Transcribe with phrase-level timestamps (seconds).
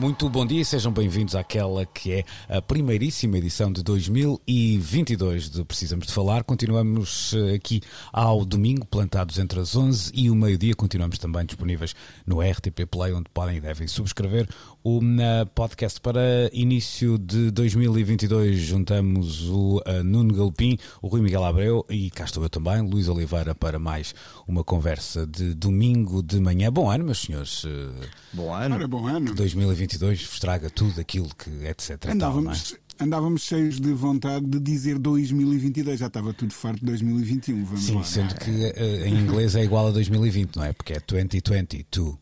[0.00, 5.62] Muito bom dia e sejam bem-vindos àquela que é a primeiríssima edição de 2022 de
[5.62, 6.42] Precisamos de Falar.
[6.42, 10.74] Continuamos eh, aqui ao domingo, plantados entre as 11 e o meio-dia.
[10.74, 11.94] Continuamos também disponíveis
[12.26, 14.48] no RTP Play, onde podem e devem subscrever
[14.82, 15.02] o
[15.54, 16.00] podcast.
[16.00, 22.24] Para início de 2022, juntamos o uh, Nuno Galopim, o Rui Miguel Abreu e cá
[22.24, 24.14] estou eu também, Luís Oliveira, para mais
[24.48, 26.72] uma conversa de domingo de manhã.
[26.72, 27.64] Bom ano, meus senhores.
[27.64, 27.92] Uh,
[28.32, 28.76] Bom ano.
[28.76, 29.34] Ora, bom ano.
[29.34, 31.90] 2022 vos traga tudo aquilo que etc.
[31.90, 32.14] e tal, não é?
[32.14, 37.64] Andávamos, andávamos cheios de vontade de dizer 2022, já estava tudo farto de 2021.
[37.64, 38.04] Vamos Sim, lá.
[38.04, 40.72] sendo que eh, em inglês é igual a 2020, não é?
[40.72, 42.16] Porque é 2022.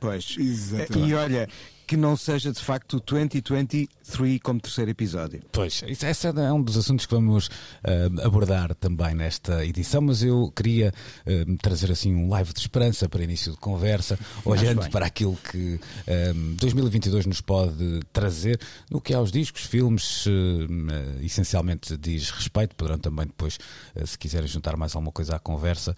[0.00, 0.36] Pois.
[0.38, 1.10] Exatamente.
[1.10, 1.48] E olha,
[1.90, 5.40] que não seja de facto 2023 como terceiro episódio.
[5.50, 7.50] Pois, esse é um dos assuntos que vamos
[7.82, 10.92] eh, abordar também nesta edição, mas eu queria
[11.26, 15.80] eh, trazer assim um live de esperança para início de conversa, olhando para aquilo que
[16.06, 22.98] eh, 2022 nos pode trazer no que aos discos, filmes, eh, essencialmente diz respeito, poderão
[22.98, 23.58] também depois,
[24.04, 25.96] se quiserem juntar mais alguma coisa à conversa,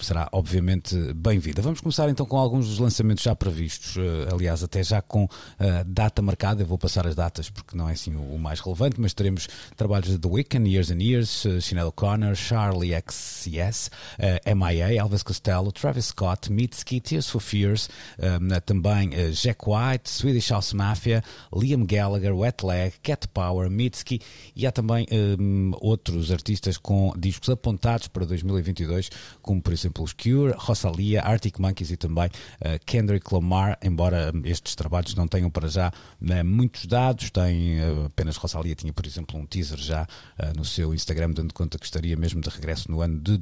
[0.00, 1.62] será obviamente bem-vinda.
[1.62, 3.96] Vamos começar então com alguns dos lançamentos já previstos,
[4.30, 5.28] aliás, até já com
[5.60, 8.58] eh, data marcada, eu vou passar as datas porque não é assim o, o mais
[8.58, 13.92] relevante, mas teremos trabalhos de The Weeknd, Years and Years, uh, Sinead O'Connor, Charlie XCS,
[14.18, 20.10] uh, MIA, Elvis Costello, Travis Scott, Mitski, Tears for Fears, um, também uh, Jack White,
[20.10, 21.22] Swedish House Mafia,
[21.54, 24.20] Liam Gallagher, Wet Leg, Cat Power, Mitski
[24.56, 25.06] e há também
[25.38, 29.10] um, outros artistas com discos apontados para 2022,
[29.40, 34.42] como por exemplo os Cure, Rosalia, Arctic Monkeys e também uh, Kendrick Lamar, embora um,
[34.44, 39.04] estes trabalhos não tenham para já né, muitos dados, tem uh, apenas Rosalia tinha por
[39.04, 42.90] exemplo um teaser já uh, no seu Instagram dando conta que estaria mesmo de regresso
[42.90, 43.36] no ano de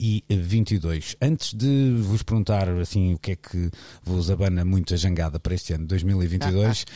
[0.00, 1.16] 2022.
[1.20, 3.70] Antes de vos perguntar assim o que é que
[4.02, 6.86] vos abana muito a jangada para este ano de 2022, uh,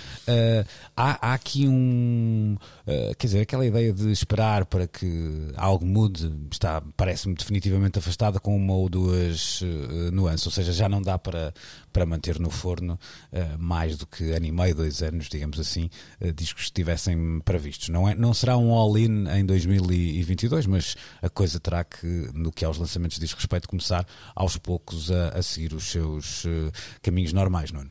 [0.96, 2.56] há, há aqui um
[2.86, 8.40] uh, quer dizer, aquela ideia de esperar para que algo mude está, parece-me definitivamente afastada
[8.40, 11.52] com uma ou duas uh, nuances, ou seja, já não dá para,
[11.92, 12.98] para manter no forno
[13.32, 15.90] uh, mais do que ano e meio, dois anos, digamos assim,
[16.34, 17.88] discos que estivessem previstos.
[17.90, 22.64] Não, é, não será um all-in em 2022, mas a coisa terá que, no que
[22.64, 26.72] aos lançamentos diz respeito, começar aos poucos a, a seguir os seus uh,
[27.02, 27.90] caminhos normais, Nuno.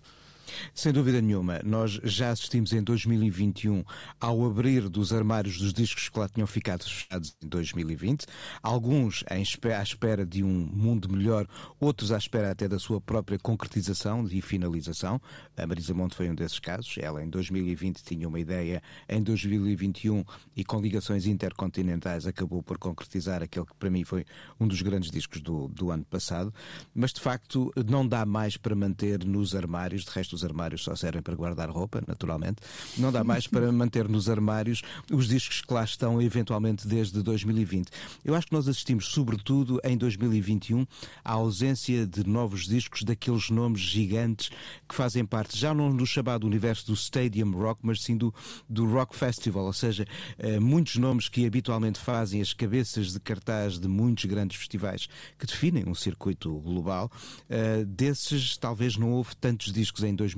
[0.74, 3.84] Sem dúvida nenhuma, nós já assistimos em 2021
[4.20, 8.26] ao abrir dos armários dos discos que lá tinham ficado fechados em 2020,
[8.62, 11.48] alguns à espera de um mundo melhor,
[11.80, 15.22] outros à espera até da sua própria concretização e finalização.
[15.56, 16.96] A Marisa Monte foi um desses casos.
[16.98, 20.24] Ela em 2020 tinha uma ideia, em 2021
[20.56, 24.26] e com ligações intercontinentais acabou por concretizar aquele que para mim foi
[24.60, 26.54] um dos grandes discos do, do ano passado.
[26.94, 30.96] Mas de facto não dá mais para manter nos armários, de resto os armários só
[30.96, 32.58] servem para guardar roupa, naturalmente.
[32.98, 34.82] Não dá mais para manter nos armários
[35.12, 37.90] os discos que lá estão, eventualmente desde 2020.
[38.24, 40.86] Eu acho que nós assistimos, sobretudo em 2021,
[41.24, 44.50] à ausência de novos discos daqueles nomes gigantes
[44.88, 48.34] que fazem parte, já não do chamado universo do Stadium Rock, mas sim do,
[48.70, 50.06] do Rock Festival, ou seja,
[50.38, 55.46] eh, muitos nomes que habitualmente fazem as cabeças de cartaz de muitos grandes festivais que
[55.46, 57.12] definem um circuito global.
[57.50, 60.33] Eh, desses, talvez não houve tantos discos em 2021,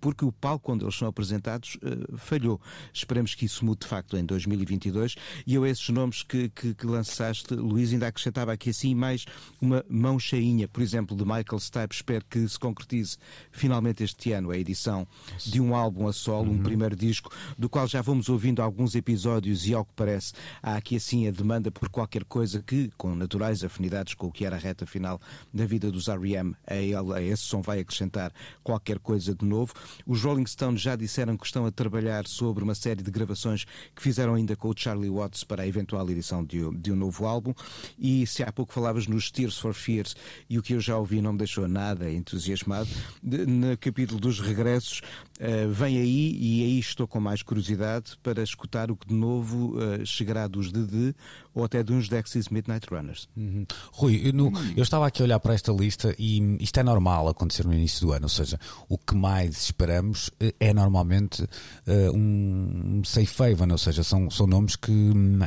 [0.00, 2.60] porque o palco onde eles são apresentados eh, falhou.
[2.92, 5.16] Esperemos que isso mude de facto em 2022.
[5.46, 9.24] E eu, esses nomes que, que, que lançaste, Luís, ainda acrescentava aqui assim mais
[9.60, 11.94] uma mão cheinha, por exemplo, de Michael Stipe.
[11.94, 13.16] Espero que se concretize
[13.50, 15.06] finalmente este ano a edição
[15.44, 19.66] de um álbum a solo, um primeiro disco, do qual já vamos ouvindo alguns episódios
[19.66, 20.32] e, ao que parece,
[20.62, 24.44] há aqui assim a demanda por qualquer coisa que, com naturais afinidades com o que
[24.44, 25.20] era a reta final
[25.52, 28.32] da vida dos R.E.M., a, ele, a esse som vai acrescentar
[28.62, 29.72] qualquer qualquer coisa de novo.
[30.06, 33.64] Os Rolling Stones já disseram que estão a trabalhar sobre uma série de gravações
[33.94, 37.26] que fizeram ainda com o Charlie Watts para a eventual edição de, de um novo
[37.26, 37.54] álbum.
[37.98, 40.16] E se há pouco falavas nos Tears for Fears
[40.48, 42.88] e o que eu já ouvi não me deixou nada entusiasmado,
[43.22, 45.00] no capítulo dos regressos,
[45.40, 49.76] uh, vem aí e aí estou com mais curiosidade para escutar o que de novo
[49.76, 51.14] uh, chegará dos DD
[51.54, 53.28] ou até de uns Dexys Midnight Runners.
[53.36, 53.66] Uhum.
[53.92, 57.28] Rui, eu, no, eu, estava aqui a olhar para esta lista e isto é normal
[57.28, 58.58] acontecer no início do ano, ou seja,
[58.88, 64.46] o que mais esperamos eh, é normalmente uh, um safe haven, ou seja, são, são
[64.46, 64.92] nomes que,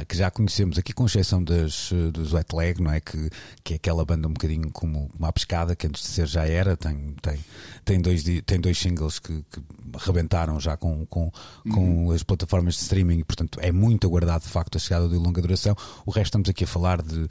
[0.07, 2.99] que já conhecemos aqui, com exceção das, dos Wet Leg, não é?
[2.99, 3.29] Que,
[3.63, 6.75] que é aquela banda um bocadinho como uma pescada, que antes de ser já era,
[6.75, 7.39] tem, tem,
[7.85, 9.61] tem, dois, tem dois singles que, que
[9.97, 11.31] rebentaram já com, com,
[11.71, 12.11] com uhum.
[12.11, 15.41] as plataformas de streaming e, portanto, é muito aguardado de facto a chegada de longa
[15.41, 15.75] duração.
[16.05, 17.27] O resto estamos aqui a falar de,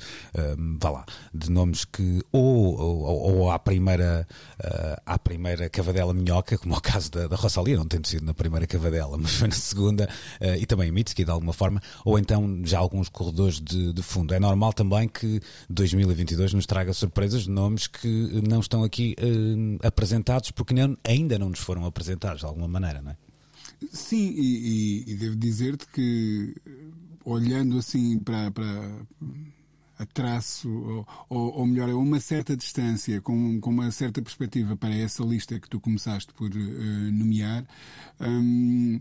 [0.58, 4.26] um, vá lá, de nomes que ou, ou, ou à primeira
[4.60, 8.24] uh, à primeira cavadela minhoca, como é o caso da, da Rosalia, não tendo sido
[8.24, 10.08] na primeira cavadela, mas foi na segunda,
[10.40, 14.34] uh, e também Mitski de alguma forma, ou então já alguns corredores de, de fundo.
[14.34, 19.86] É normal também que 2022 nos traga surpresas de nomes que não estão aqui uh,
[19.86, 23.16] apresentados porque não, ainda não nos foram apresentados de alguma maneira, não é?
[23.90, 26.54] Sim, e, e, e devo dizer-te que
[27.24, 28.64] olhando assim para, para
[29.98, 30.68] a traço,
[31.28, 35.58] ou, ou, melhor, a uma certa distância, com, com uma certa perspectiva para essa lista
[35.58, 37.64] que tu começaste por uh, nomear,
[38.20, 38.98] um,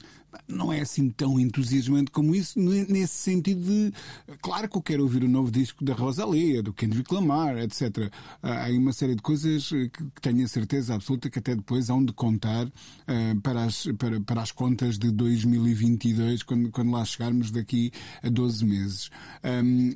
[0.48, 3.94] não é assim tão entusiasmante como isso, nesse sentido de.
[4.42, 8.12] Claro que eu quero ouvir o novo disco da Rosalia, do Kendrick Lamar, etc.
[8.42, 12.04] Há aí uma série de coisas que tenho a certeza absoluta que até depois hão
[12.04, 17.52] de contar uh, para, as, para, para as contas de 2022, quando, quando lá chegarmos
[17.52, 17.92] daqui
[18.24, 19.12] a 12 meses.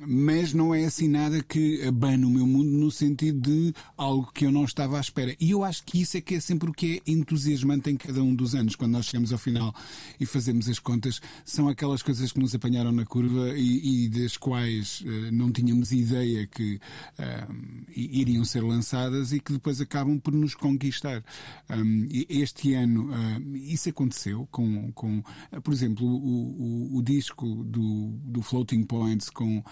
[0.06, 4.46] Mas não é assim nada que abane o meu mundo no sentido de algo que
[4.46, 5.34] eu não estava à espera.
[5.40, 8.22] E eu acho que isso é que é sempre o que é entusiasmante em cada
[8.22, 9.74] um dos anos, quando nós chegamos ao final
[10.18, 14.36] e fazemos as contas, são aquelas coisas que nos apanharam na curva e, e das
[14.36, 16.76] quais uh, não tínhamos ideia que
[17.18, 17.54] uh,
[17.94, 21.22] iriam ser lançadas e que depois acabam por nos conquistar.
[21.70, 25.22] Um, este ano uh, isso aconteceu com, com
[25.62, 29.62] por exemplo, o, o, o, disco do, do Floating Points com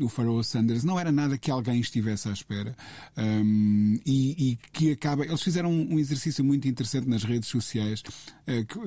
[0.00, 2.76] o Pharaoh Sanders não era nada que alguém estivesse à espera
[4.04, 5.24] e, e, que acaba.
[5.24, 8.78] Eles fizeram um exercício muito interessante nas redes sociais, que,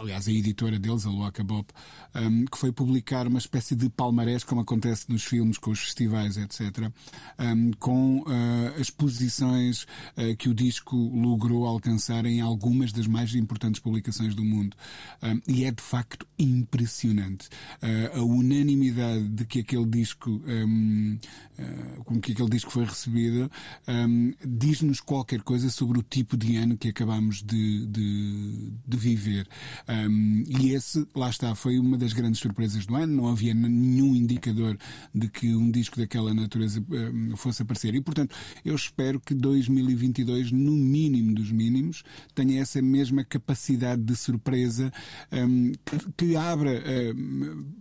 [0.00, 1.72] aliás, a editora deles, a Luaca Bop,
[2.14, 6.36] um, que foi publicar uma espécie de palmarés, como acontece nos filmes, com os festivais,
[6.36, 6.90] etc.,
[7.38, 9.84] um, com uh, as posições
[10.16, 14.76] uh, que o disco logrou alcançar em algumas das mais importantes publicações do mundo.
[15.22, 17.48] Um, e é de facto impressionante.
[17.82, 21.18] Uh, a unanimidade de que aquele disco, um,
[22.04, 23.50] com que aquele disco foi recebido,
[23.86, 29.46] um, diz-nos qualquer coisa sobre o tipo de ano que acabamos de, de, de viver.
[29.88, 33.14] Um, e esse, lá está, foi uma das grandes surpresas do ano.
[33.14, 34.76] Não havia nenhum indicador
[35.14, 37.94] de que um disco daquela natureza um, fosse aparecer.
[37.94, 38.34] E, portanto,
[38.64, 42.02] eu espero que 2022, no mínimo dos mínimos,
[42.34, 44.92] tenha essa mesma capacidade de surpresa
[45.32, 46.82] um, que, que, abra.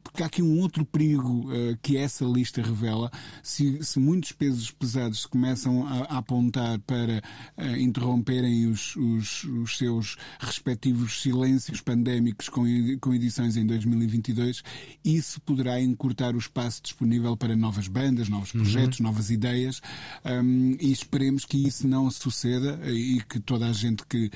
[0.03, 3.11] porque há aqui um outro perigo uh, que essa lista revela.
[3.43, 7.21] Se, se, muitos pesos pesados começam a, a apontar para
[7.57, 12.63] uh, interromperem os, os, os seus respectivos silêncios pandémicos com,
[12.99, 14.63] com edições em 2022,
[15.03, 18.61] isso poderá encurtar o espaço disponível para novas bandas, novos uhum.
[18.61, 19.05] projetos, uhum.
[19.05, 19.81] novas ideias,
[20.25, 24.31] um, e esperemos que isso não suceda e que toda a gente que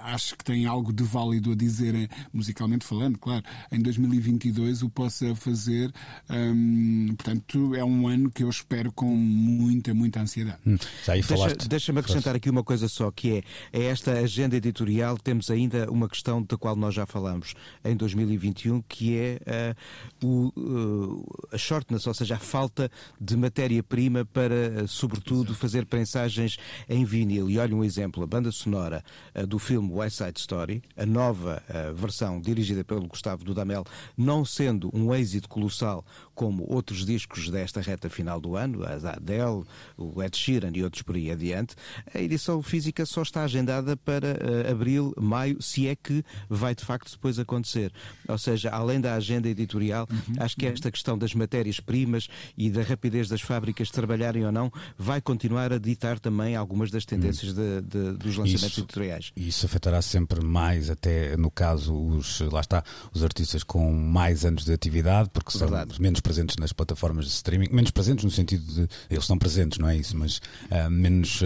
[0.00, 4.90] acho que tem algo de válido a dizer, eh, musicalmente falando, claro, em 2022 o
[4.90, 5.92] possa fazer.
[6.28, 10.58] Um, portanto, é um ano que eu espero com muita, muita ansiedade.
[10.66, 10.76] Hum,
[11.06, 15.90] Deixa-me deixa acrescentar aqui uma coisa só, que é, é esta agenda editorial, temos ainda
[15.90, 17.54] uma questão da qual nós já falamos
[17.84, 19.74] em 2021, que é
[20.22, 22.90] uh, o, uh, a shortness, ou seja, a falta
[23.20, 25.54] de matéria-prima para, sobretudo, Exato.
[25.54, 27.48] fazer prensagens em vinil.
[27.48, 29.04] E olha um exemplo, a banda sonora
[29.52, 33.84] do filme West Side Story, a nova uh, versão dirigida pelo Gustavo Dudamel,
[34.16, 39.64] não sendo um êxito colossal como outros discos desta reta final do ano, a Adele,
[39.96, 41.74] o Ed Sheeran e outros por aí adiante,
[42.14, 46.84] a edição física só está agendada para uh, abril, maio, se é que vai de
[46.84, 47.92] facto depois acontecer.
[48.28, 52.82] Ou seja, além da agenda editorial, uhum, acho que esta questão das matérias-primas e da
[52.82, 57.80] rapidez das fábricas trabalharem ou não vai continuar a ditar também algumas das tendências uhum.
[57.80, 59.32] de, de, dos lançamentos isso, editoriais.
[59.36, 64.44] E isso afetará sempre mais, até no caso, os, lá está, os artistas com mais
[64.44, 66.00] anos de atividade, porque são Verdade.
[66.00, 69.88] menos presentes nas plataformas de streaming, menos presentes no sentido de eles estão presentes, não
[69.88, 71.42] é isso, mas ah, menos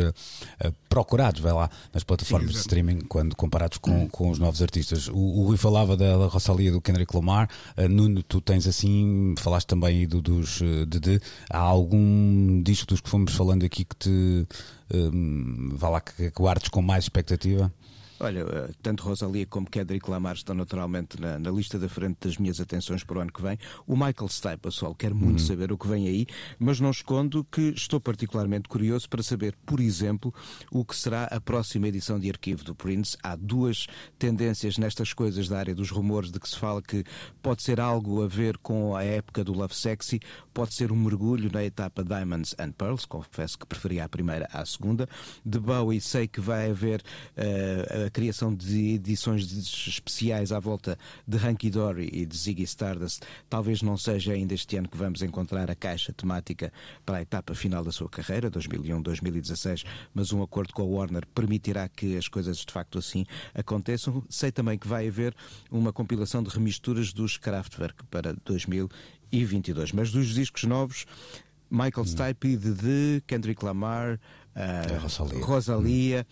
[0.60, 5.08] ah, procurados, vai lá, nas plataformas de streaming, quando comparados com, com os novos artistas.
[5.08, 7.48] O, o Rui falava da, Rosalia do Kendrick Lamar,
[7.90, 13.00] Nuno, tu tens assim, falaste também aí do, dos eh, Dedê, há algum disco dos
[13.00, 14.46] que fomos falando aqui que te
[14.92, 17.72] hum, vá lá que, que guardes com mais expectativa?
[18.18, 22.38] Olha, eh, tanto Rosalia como Kendrick Lamar estão naturalmente na, na lista da frente das
[22.38, 23.58] minhas atenções para o ano que vem.
[23.86, 26.26] O Michael Stipe, pessoal, quero muito saber o que vem aí,
[26.58, 30.32] mas não escondo que estou particularmente curioso para saber, por exemplo,
[30.70, 33.18] o que será a próxima edição de arquivo do Prince.
[33.22, 33.86] Há duas
[34.18, 37.04] tendências nestas coisas da área dos rumores de que se fala que
[37.42, 40.20] pode ser algo a ver com a época do Love Sexy,
[40.54, 44.64] pode ser um mergulho na etapa Diamonds and Pearls, confesso que preferia a primeira à
[44.64, 45.06] segunda.
[45.44, 47.02] De Bowie sei que vai haver
[47.36, 50.96] eh, a criação de edições de- especiais à volta
[51.26, 53.22] de Hunky Dory e de Ziggy Stardust.
[53.50, 56.72] Talvez não seja ainda este ano que vamos encontrar a caixa temática
[57.04, 59.84] para a etapa final da sua carreira, 2001-2016,
[60.14, 64.22] mas um acordo com a Warner permitirá que as coisas de facto assim aconteçam.
[64.28, 65.34] Sei também que vai haver
[65.70, 71.06] uma compilação de remisturas dos Kraftwerk para 2022, mas dos discos novos.
[71.68, 74.20] Michael Stipe, Dedê, Kendrick Lamar,
[74.58, 75.44] É, Rosalia.
[75.44, 76.26] Rosalia.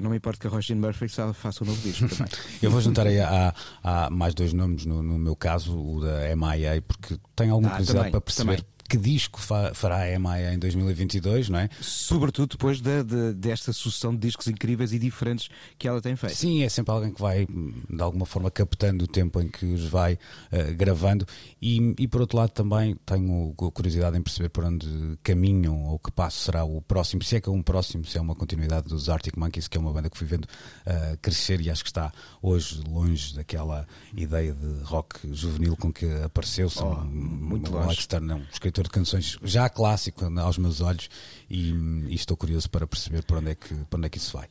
[0.00, 2.32] Não me importa que a Roisin Murphy faça um novo disco também.
[2.62, 6.34] Eu vou juntar aí há, há mais dois nomes, no, no meu caso, o da
[6.34, 8.75] MIA, porque tenho alguma Ah, curiosidade também, para perceber também.
[8.88, 11.68] Que disco fa- fará a MIA em 2022, não é?
[11.80, 16.34] Sobretudo depois da- de- desta sucessão de discos incríveis e diferentes que ela tem feito.
[16.36, 19.84] Sim, é sempre alguém que vai, de alguma forma, captando o tempo em que os
[19.84, 20.18] vai
[20.50, 21.26] eh, gravando.
[21.60, 24.86] E, e, por outro lado, também tenho cu- curiosidade em perceber por onde
[25.22, 27.22] caminham ou que passo será o próximo.
[27.22, 29.80] Se é que é um próximo, se é uma continuidade dos Arctic Monkeys, que é
[29.80, 30.46] uma banda que fui vendo
[30.84, 32.12] eh, crescer e acho que está
[32.42, 36.68] hoje longe daquela ideia de rock juvenil com que apareceu.
[36.70, 38.06] São Oh, muito o longe.
[38.36, 41.08] Um escritor de canções já clássico aos meus olhos
[41.48, 41.70] e,
[42.08, 44.48] e estou curioso para perceber por onde é que, para onde é que isso vai.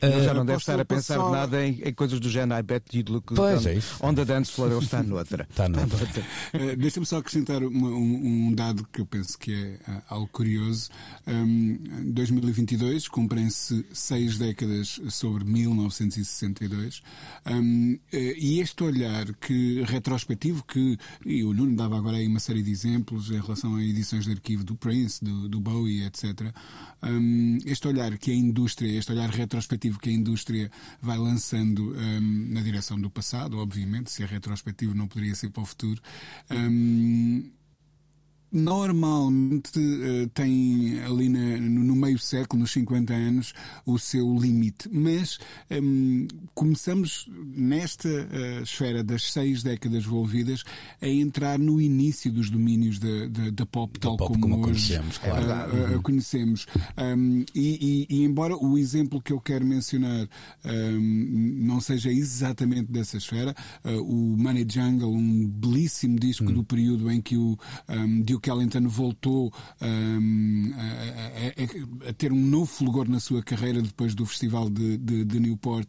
[0.00, 2.60] Ele já Eh, não deve estar a pensar só- nada em, em coisas do género
[2.60, 3.96] I bet you'd look Pois on, é isso.
[4.06, 5.46] on the dance floor, ele está noutra.
[5.50, 6.06] Está noutra.
[6.54, 10.28] Uh, Deixa-me só acrescentar uma- um, um dado que eu penso que é ah, algo
[10.28, 10.88] curioso.
[11.26, 17.02] Um, em 2022 cumprem-se seis décadas sobre 1962
[17.48, 22.40] Um, eh, e este olhar que retrospectivo que e o Nuno dava agora aí uma
[22.40, 26.54] série de exemplos em relação a edições de arquivo do Prince, do, do Bowie, etc.
[27.02, 30.70] Um, este olhar que a indústria, este olhar retrospectivo que a indústria
[31.02, 35.62] vai lançando um, na direção do passado, obviamente, se é retrospectivo não poderia ser para
[35.62, 36.00] o futuro.
[36.50, 37.50] Um,
[38.56, 43.52] normalmente eh, tem ali na- no, meio século, nos 50 anos,
[43.84, 44.88] o seu limite.
[44.90, 45.38] Mas
[45.70, 50.64] hum, começamos nesta eh, esfera das seis décadas envolvidas
[51.00, 54.68] a entrar no início dos domínios da, da, da pop, tal pop como, como a
[54.68, 55.50] hoje conhecemos, claro.
[55.76, 56.66] eh, eh, conhecemos.
[56.98, 60.28] Um, e, e- e embora o exemplo que eu quero mencionar
[60.64, 67.10] um, não seja exatamente dessa esfera, uh, o Money Jungle, um belíssimo disco do período
[67.10, 67.58] em que o
[67.88, 73.80] um, Duke Ellington voltou um, a, a- a- ter um novo fulgor na sua carreira
[73.82, 75.88] depois do Festival de, de- de Newport.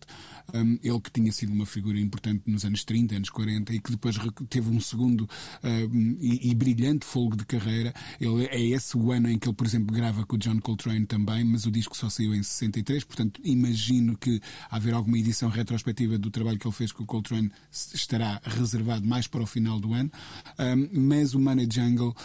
[0.54, 3.92] Um, ele que tinha sido uma figura importante nos anos 30, anos 40 e que
[3.92, 4.16] depois
[4.50, 5.28] teve um segundo
[5.64, 7.94] um, e, e brilhante folgo de carreira.
[8.20, 11.06] Ele é esse o ano em que ele, por exemplo, grava com o John Coltrane
[11.06, 14.40] também, mas o disco só saiu em 63, portanto imagino que
[14.72, 17.52] haver alguma edição retrospectiva do trabalho que ele fez com o Coltrane
[17.94, 20.10] estará reservado mais para o final do ano.
[20.58, 22.16] Um, mas o Money Jungle,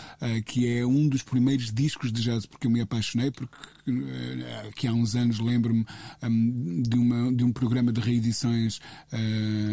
[0.44, 3.56] que é um dos primeiros discos de jazz porque eu me apaixonei, porque
[3.90, 5.84] uh, que há uns anos lembro-me
[6.22, 8.78] um, de, uma, de um programa de reedições
[9.12, 9.71] uh,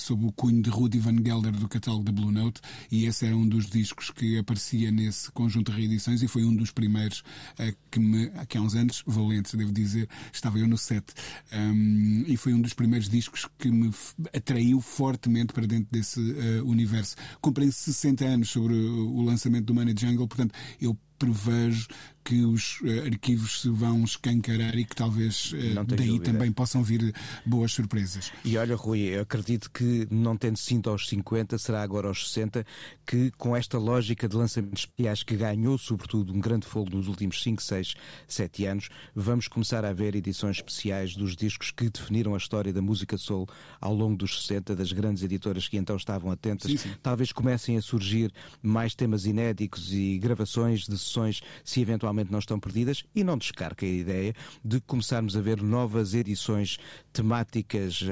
[0.00, 3.36] sob o cunho de Rudy Van Gelder do catálogo da Blue Note e esse era
[3.36, 7.76] um dos discos que aparecia nesse conjunto de reedições e foi um dos primeiros uh,
[7.90, 11.04] que me, que há uns anos, valentes, devo dizer, estava eu no set
[11.52, 13.90] um, e foi um dos primeiros discos que me
[14.34, 17.16] atraiu fortemente para dentro desse uh, universo.
[17.40, 21.86] Comprei 60 anos sobre o lançamento do Money Jungle, portanto eu prevejo
[22.30, 26.26] que os eh, arquivos se vão escancarar e que talvez eh, daí dúvida.
[26.26, 27.12] também possam vir
[27.44, 28.30] boas surpresas.
[28.44, 32.64] E olha, Rui, eu acredito que não tendo sido aos 50, será agora aos 60,
[33.04, 37.42] que com esta lógica de lançamentos especiais que ganhou, sobretudo, um grande fogo nos últimos
[37.42, 37.94] 5, 6,
[38.28, 42.80] 7 anos, vamos começar a ver edições especiais dos discos que definiram a história da
[42.80, 43.48] música soul
[43.80, 46.70] ao longo dos 60, das grandes editoras que então estavam atentas.
[46.70, 46.90] Sim, sim.
[47.02, 48.32] Talvez comecem a surgir
[48.62, 53.38] mais temas inéditos e gravações de sessões, se eventualmente provavelmente não estão perdidas e não
[53.38, 54.34] descarca a ideia
[54.64, 56.78] de começarmos a ver novas edições
[57.12, 58.04] temáticas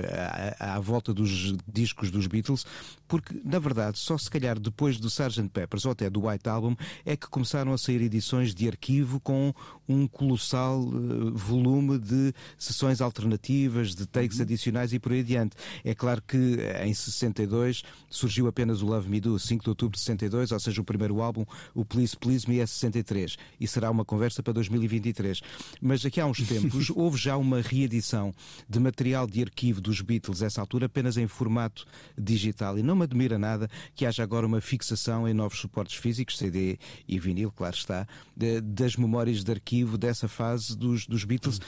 [0.58, 2.64] à, à volta dos discos dos Beatles,
[3.06, 5.48] porque, na verdade, só se calhar depois do Sgt.
[5.48, 9.54] Peppers ou até do White Album é que começaram a sair edições de arquivo com
[9.88, 14.42] um colossal uh, volume de sessões alternativas, de takes uhum.
[14.42, 15.56] adicionais e por aí adiante.
[15.84, 20.00] É claro que em 62 surgiu apenas o Love Me Do, 5 de outubro de
[20.00, 24.04] 62, ou seja, o primeiro álbum, o Please Please Me é 63 e será uma
[24.04, 25.40] conversa para 2023.
[25.80, 28.32] Mas aqui há uns tempos houve já uma reedição
[28.68, 32.78] de material de arquivo dos Beatles, essa altura, apenas em formato digital.
[32.78, 36.78] E não me admira nada que haja agora uma fixação em novos suportes físicos, CD
[37.06, 41.60] e vinil, claro está, de, das memórias de arquivo dessa fase dos, dos Beatles.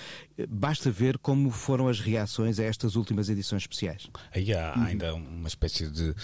[0.48, 4.08] Basta ver como foram as reações a estas últimas edições especiais.
[4.34, 6.14] Aí há ainda uma espécie de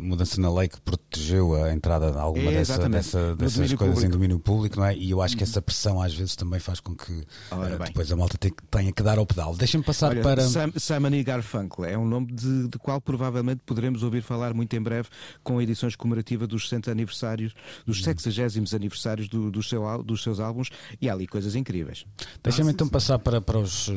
[0.00, 4.04] mudança na lei que protegeu a entrada de alguma é, dessa, dessa, dessas coisas público.
[4.04, 4.96] em domínio público, não é?
[4.96, 8.16] E eu acho que essa pressão às vezes também faz com que uh, depois a
[8.16, 8.38] malta
[8.70, 9.56] tenha que dar ao pedal.
[9.56, 10.42] Deixem-me passar Olha, para.
[10.78, 14.80] Simon e Garfunkel é um nome de, de qual provavelmente poderemos ouvir falar muito em
[14.80, 15.08] breve
[15.42, 17.54] com edições comemorativa dos 60 aniversários,
[17.86, 18.64] dos 60 hum.
[18.74, 20.70] aniversários do, do seu, dos seus álbuns
[21.00, 22.04] e há ali coisas incríveis.
[22.42, 23.90] Deixa-me então passar para, para, os,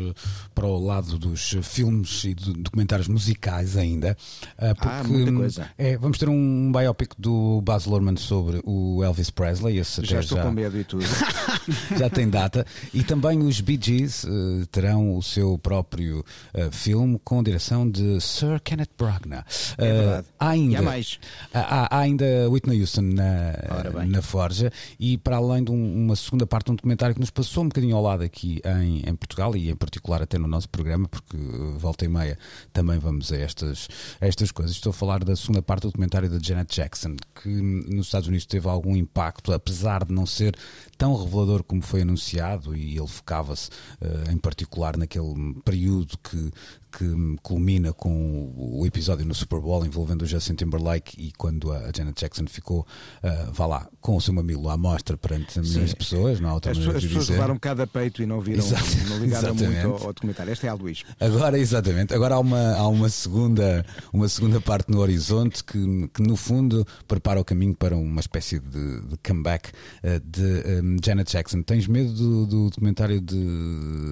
[0.54, 4.16] para o lado dos filmes e documentários musicais ainda.
[4.58, 5.70] Ah, porque, ah, muita coisa.
[5.78, 9.78] É, vamos ter um biopic do Baz Luhrmann sobre o Elvis Presley.
[9.78, 11.06] Esse já estou já, com medo e tudo.
[11.98, 12.66] já tem data.
[12.94, 18.20] E também os Bee Gees uh, terão o seu próprio uh, filme com direção de
[18.22, 19.46] Sir Kenneth Branagh.
[19.78, 20.28] Uh, é verdade.
[20.40, 21.20] Há ainda, e há mais.
[21.54, 26.46] Há, há ainda Whitney Houston na, na Forja e para além de um, uma segunda
[26.46, 29.56] parte de um documentário que nos passou um bocadinho ao lado aqui em, em Portugal
[29.56, 31.38] e em particular até no nosso programa, porque
[31.78, 32.38] volta e meia
[32.74, 33.88] também vamos a estas,
[34.20, 34.76] a estas coisas.
[34.76, 38.46] Estou a falar da segunda parte do documentário da Janet Jackson, que nos Estados Unidos
[38.46, 40.56] teve algum impacto, apesar de não ser
[40.98, 43.70] tão revelador como foi anunciado, e ele focava-se
[44.02, 46.52] uh, em particular naquele período que
[46.98, 47.06] que
[47.44, 52.20] culmina com o episódio no Super Bowl envolvendo o Justin Timberlake e quando a Janet
[52.20, 52.88] Jackson ficou,
[53.24, 56.54] uh, vá lá, com o seu mamilo à mostra perante milhões de pessoas, não há
[56.56, 58.64] outra As, as pessoas levaram cada peito e não viram,
[59.10, 59.86] não ligaram exatamente.
[59.86, 60.52] muito ao, ao, documentário.
[60.52, 61.04] Este é a Luís.
[61.20, 66.24] Agora, exatamente, agora há uma, há uma, segunda, uma segunda parte no horizonte que, que
[66.24, 71.32] no fundo prepara o caminho para uma espécie de, de comeback uh, de um, Janet
[71.32, 71.62] Jackson.
[71.62, 73.38] Tens medo do, do documentário de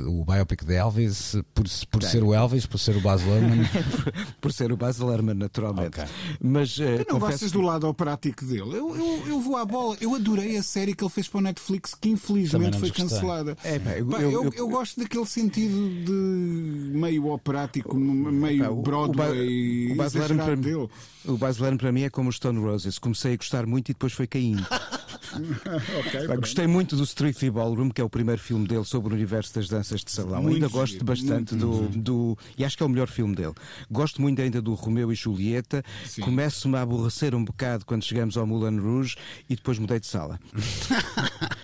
[0.07, 2.67] o biopic de Elvis por, por ser o Elvis?
[2.75, 3.65] Por ser o Baz Luhrmann?
[4.41, 6.01] por ser o Baz Luhrmann, naturalmente.
[6.01, 6.05] Okay.
[6.41, 8.75] Mas, uh, tu não gostas do lado prático dele?
[8.75, 9.95] Eu, eu, eu, vou à bola.
[10.01, 13.57] Eu adorei a série que ele fez para o Netflix, que infelizmente foi cancelada.
[13.63, 19.93] É, pá, eu, pá, eu, eu, gosto daquele sentido de meio operático, meio pá, Broadway.
[19.93, 22.99] O, Baz Luhrmann para, o Baz Luhrmann para mim é como o Stone Roses.
[22.99, 24.65] Comecei a gostar muito e depois foi caindo.
[26.07, 29.53] okay, gostei muito do Strictly Ballroom, que é o primeiro filme dele sobre o universo
[29.55, 30.41] das danças de salão.
[30.41, 32.37] Muito ainda gosto bastante do, do.
[32.57, 33.53] E acho que é o melhor filme dele.
[33.89, 35.83] Gosto muito ainda do Romeu e Julieta.
[36.21, 39.15] Começo-me a aborrecer um bocado quando chegamos ao Moulin Rouge
[39.49, 40.39] e depois mudei de sala.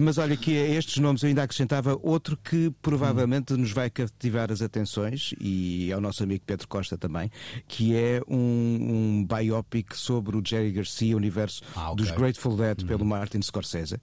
[0.00, 4.50] Mas olha, que a estes nomes eu ainda acrescentava outro que provavelmente nos vai cativar
[4.50, 7.30] as atenções, e é o nosso amigo Pedro Costa também,
[7.68, 12.04] que é um, um biopic sobre o Jerry Garcia, o universo ah, okay.
[12.04, 13.08] dos Grateful Dead, pelo uhum.
[13.08, 13.96] Martin Scorsese.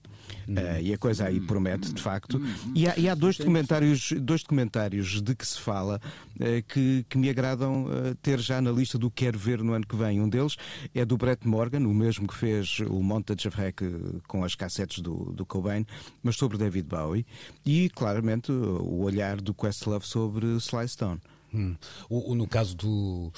[0.48, 0.54] Uhum.
[0.54, 2.40] Uh, e a coisa aí promete, de facto.
[2.74, 6.00] E há, e há dois, documentários, dois documentários de que se fala
[6.36, 9.86] uh, que, que me agradam uh, ter já na lista do quero ver no ano
[9.86, 10.20] que vem.
[10.20, 10.56] Um deles
[10.94, 13.84] é do Brett Morgan, o mesmo que fez o Montage of Heck
[14.26, 15.73] com as cassetes do, do Cobain,
[16.22, 17.26] mas sobre David Bowie.
[17.64, 21.20] E, claramente, o olhar do Questlove sobre Sly Stone.
[21.54, 21.76] Hum.
[22.08, 23.32] O, o, no, caso do,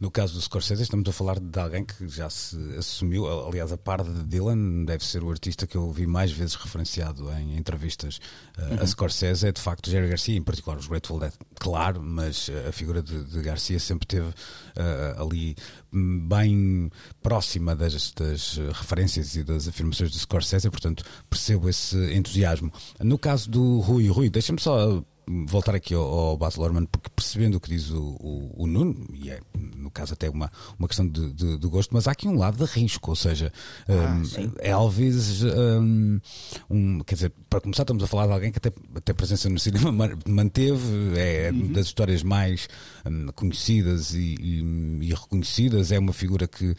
[0.00, 3.76] no caso do Scorsese, estamos a falar de alguém que já se assumiu, aliás, a
[3.76, 8.18] par de Dylan, deve ser o artista que eu ouvi mais vezes referenciado em entrevistas
[8.56, 8.82] uh, uhum.
[8.82, 12.72] a Scorsese, é de facto Jerry Garcia, em particular os Grateful Dead, claro, mas a
[12.72, 15.54] figura de, de Garcia sempre teve uh, ali
[15.92, 16.90] bem
[17.22, 22.72] próxima das, das, referências e das afirmações do Scorsese, portanto percebo esse entusiasmo.
[23.00, 25.02] No caso do Rui, Rui, deixa-me só
[25.46, 29.06] voltar aqui ao, ao Baz Luhrmann, porque percebendo o que diz o, o, o, Nuno,
[29.12, 29.40] e é
[29.76, 32.64] no caso até uma, uma questão de, de, de gosto, mas há aqui um lado
[32.64, 33.52] de risco, ou seja,
[33.88, 36.20] ah, um, Elvis, um,
[36.70, 39.58] um, quer dizer, para começar, estamos a falar de alguém que até, até presença no
[39.58, 39.92] cinema
[40.26, 41.72] manteve, é uhum.
[41.72, 42.68] das histórias mais
[43.06, 44.60] hum, conhecidas e, e,
[45.02, 46.74] e, reconhecidas, é uma figura que,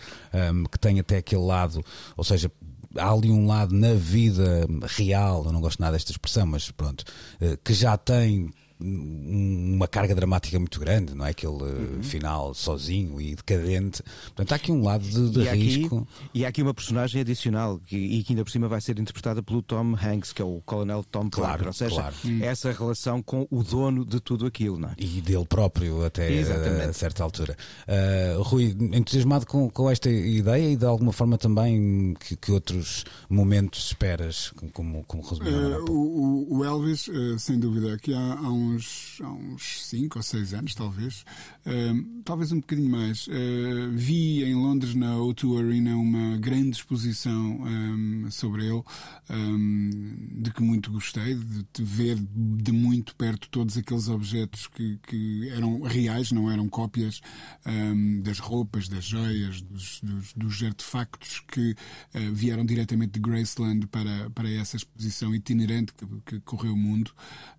[0.54, 1.84] hum, que tem até aquele lado,
[2.16, 2.52] ou seja,
[2.98, 7.04] há ali um lado na vida real, eu não gosto nada desta expressão, mas pronto,
[7.40, 11.30] eh, que já tem uma carga dramática muito grande, não é?
[11.32, 12.00] Aquele Uhum.
[12.00, 14.02] uh, final sozinho e decadente.
[14.28, 16.08] Portanto, há aqui um lado de, de E há, aqui, risco.
[16.34, 19.44] e há aqui uma personagem adicional que, e que ainda por cima vai ser interpretada
[19.44, 21.68] pelo Tom Hanks, que é o Coronel Tom Claro, Parker.
[21.68, 22.16] Ou seja, claro.
[22.42, 24.94] essa relação com o dono de tudo aquilo, não é?
[24.98, 26.90] E dele próprio, até Exatamente.
[26.90, 27.58] a certa altura.
[27.88, 33.06] Uh, Rui, entusiasmado com, com esta ideia e de alguma forma também que, que outros
[33.30, 35.92] momentos esperas, como, como resumiu Eh, pouco?
[35.94, 40.54] o, o- Elvis, eh, sem dúvida, aqui há, há uns há uns 5 ou 6
[40.54, 41.26] anos, talvez,
[41.66, 47.60] eh, talvez um bocadinho mais, eh, vi em Londres, na O2 Arena, uma grande exposição
[47.68, 48.84] eh, sobre ele,
[49.30, 55.00] eh, de que muito gostei, de, de ver de muito perto todos aqueles objetos que,
[55.08, 57.22] que eram reais, não eram cópias
[57.66, 61.76] eh, das roupas, das joias, dos, dos, dos artefactos que
[62.14, 67.12] eh, vieram diretamente de Graceland para, para essa exposição itinerante que, que correu o mundo.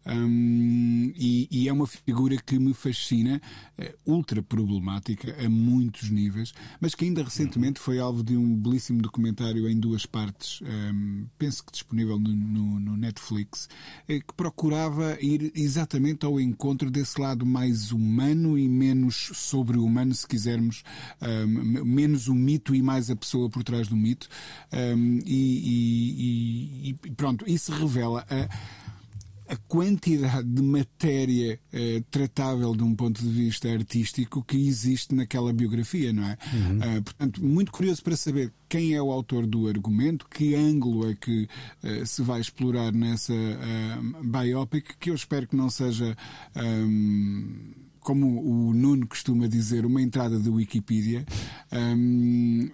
[0.06, 0.69] Hum,
[1.20, 3.40] e, e é uma figura que me fascina,
[3.78, 9.02] eh, ultra problemática a muitos níveis, mas que ainda recentemente foi alvo de um belíssimo
[9.02, 13.68] documentário em duas partes, hum, penso que disponível no, no- no Netflix,
[14.08, 20.26] eh, que procurava ir exatamente ao encontro desse lado mais humano e menos sobre-humano, se
[20.26, 20.82] quisermos,
[21.20, 24.26] hum, menos o mito e mais a pessoa por trás do mito.
[24.72, 28.48] Hum, e, e- e pronto, isso revela a
[29.50, 35.52] a quantidade de matéria eh, tratável de um ponto de vista artístico que existe naquela
[35.52, 36.38] biografia, não é?
[36.80, 41.16] Ah, portanto, muito curioso para saber quem é o autor do argumento, que ângulo é
[41.16, 41.48] que
[41.82, 46.16] eh, se vai explorar nessa ah, biopic, que eu espero que não seja.
[46.54, 51.24] ahm, como o Nuno costuma dizer, uma entrada da Wikipedia
[51.72, 52.68] hum,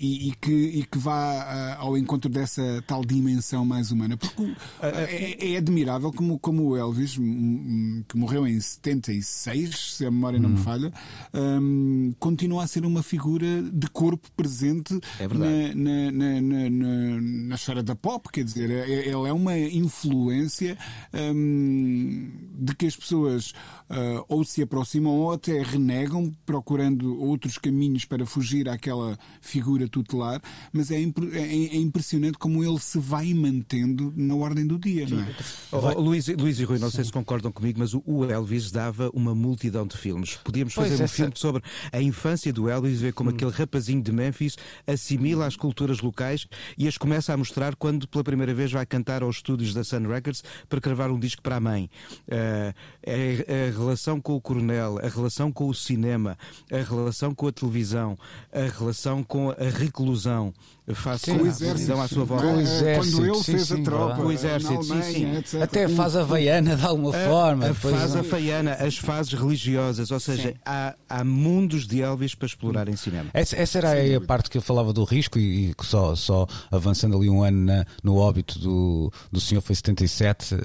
[0.00, 4.16] e, e- que, e que vá ah, ao encontro dessa tal dimensão mais humana.
[4.16, 9.94] Porque o- é, é admirável como, como o Elvis, hum, hum, que morreu em 76,
[9.96, 10.92] se a memória não me falha,
[11.34, 17.54] hum, continua a ser uma figura de corpo presente É na, na, na, na, na
[17.54, 20.76] esfera da pop, quer dizer, é- é- ele é uma influência
[21.12, 23.52] hum, de que as pessoas
[23.90, 30.40] ah, ou se aproximam ou até renegam, procurando outros caminhos para fugir àquela figura tutelar,
[30.72, 35.06] mas é, impre- é- é impressionante como ele se vai mantendo na ordem do dia,
[35.08, 35.34] não é?
[35.72, 39.10] Oh, oh, Luís, Luís e Rui, não sei se concordam comigo, mas o- Elvis dava
[39.14, 40.36] uma multidão de filmes.
[40.44, 44.02] Podíamos Pois, fazer um essa- filme sobre a infância do Elvis, ver como aquele rapazinho
[44.02, 48.70] de Memphis assimila as culturas locais e as começa a mostrar quando pela primeira vez
[48.70, 51.88] vai cantar aos estúdios da Sun Records para gravar um disco para a mãe.
[52.28, 52.74] Eh,
[53.06, 56.36] a, a relação com o coronel, a relação com o cinema,
[56.70, 58.18] a relação com a televisão,
[58.52, 60.52] a relação com a reclusão
[60.94, 62.46] face Sim, à televisão à sua volta.
[62.46, 64.16] Com o exército, Quando ele sim, fez sim, a tropa.
[64.16, 65.36] Com o exército, sim, sim.
[65.36, 65.62] etc.
[65.62, 67.66] Até faz a veiana de alguma forma.
[67.66, 72.46] A depois- fase havaiana, as fases religiosas, ou seja, há, há mundos de Elvis para
[72.46, 73.28] explorar em cinema.
[73.34, 76.16] Essa, essa era aí a parte que eu falava do risco e, e que só,
[76.16, 80.58] só avançando ali um ano na- no óbito do, do senhor foi 77, eh,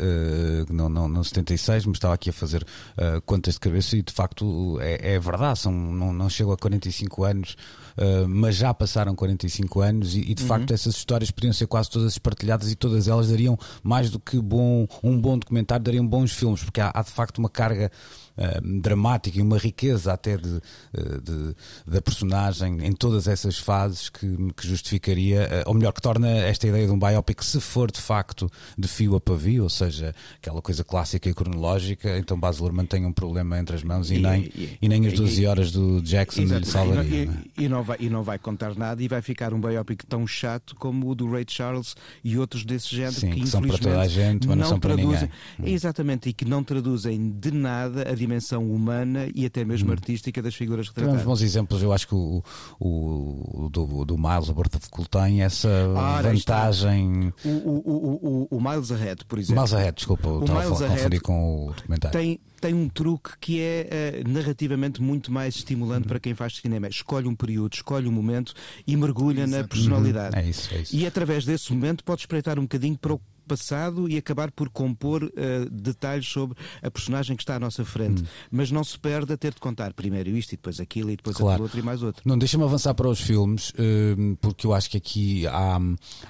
[0.70, 2.66] não, não, não 76, mas estava aqui a fazer
[2.98, 6.58] eh, contas de cabeça e de facto é, é verdade, são, não, não chego a
[6.58, 7.58] 45 anos,
[7.98, 11.90] eh, mas já passaram 45 anos e, e de facto essas histórias podiam ser quase
[11.90, 16.32] todas partilhadas e todas elas dariam mais do que bom, um bom documentário, dariam bons
[16.32, 17.92] filmes, porque há, há de facto uma carga
[18.38, 20.60] eh, dramática e uma riqueza até de,
[20.94, 21.56] eh, de-
[21.92, 26.68] da personagem em todas essas fases que, que justificaria, eh, ou melhor, que torna esta
[26.68, 30.62] ideia de um biopic, se for de facto de fio a pavio, ou seja, aquela
[30.62, 34.20] coisa clássica e cronológica, então Baz Luhrmann tem um problema entre as mãos e, E-
[34.20, 37.24] nem, e- e nem as e- 12 horas do Jackson lhe salvaria.
[37.24, 37.36] E, não é?
[37.36, 40.26] não- e- não vai, e não vai contar nada e vai ficar um biopic tão
[40.28, 43.78] chato como o do Ray Charles e outros desse género Sim, que, que são para
[43.78, 45.74] toda a gente, mas não são para traduzem, ninguém.
[45.74, 50.56] Exatamente, e que não traduzem de nada a dimensão humana e até mesmo artística das
[50.56, 50.94] figuras que.
[50.96, 51.32] Tivemos trataram.
[51.32, 52.44] bons exemplos, eu acho que o,
[52.80, 54.50] o, o do, do Miles,
[54.92, 56.22] Cool, tem essa está.
[56.22, 57.34] vantagem.
[57.44, 59.62] O, o, o, o, Miles Ahead, por exemplo.
[59.62, 62.20] Miles Ahead, desculpa, O estava a Miles Ahead confundir com o documentário.
[62.20, 65.60] tem, tem um truque que é eh, narrativamente muito mais Uhum.
[65.60, 66.88] estimulante para quem faz cinema.
[66.88, 68.54] Escolhe um período, escolhe um momento
[68.88, 70.38] e mergulha na personalidade.
[70.38, 70.96] É isso, é isso.
[70.96, 75.32] E através desse momento pode espreitar um bocadinho para o passado e acabar por compor
[75.36, 78.24] eh, detalhes sobre a personagem que está à nossa frente.
[78.24, 78.26] Hum.
[78.52, 81.36] Mas não se perde a ter de contar primeiro isto e depois aquilo e depois
[81.36, 81.54] Claro.
[81.54, 82.22] aquilo outro e mais outro.
[82.26, 85.80] Não, deixa-me avançar para os filmes, hum, porque eu acho que aqui há,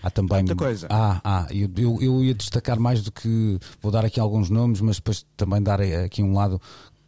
[0.01, 0.39] há também.
[0.39, 0.87] Muita coisa.
[0.89, 1.47] Há, há.
[1.53, 3.57] Eu, eu, eu ia destacar mais do que.
[3.81, 6.61] Vou dar aqui alguns nomes, mas depois também dar aqui um lado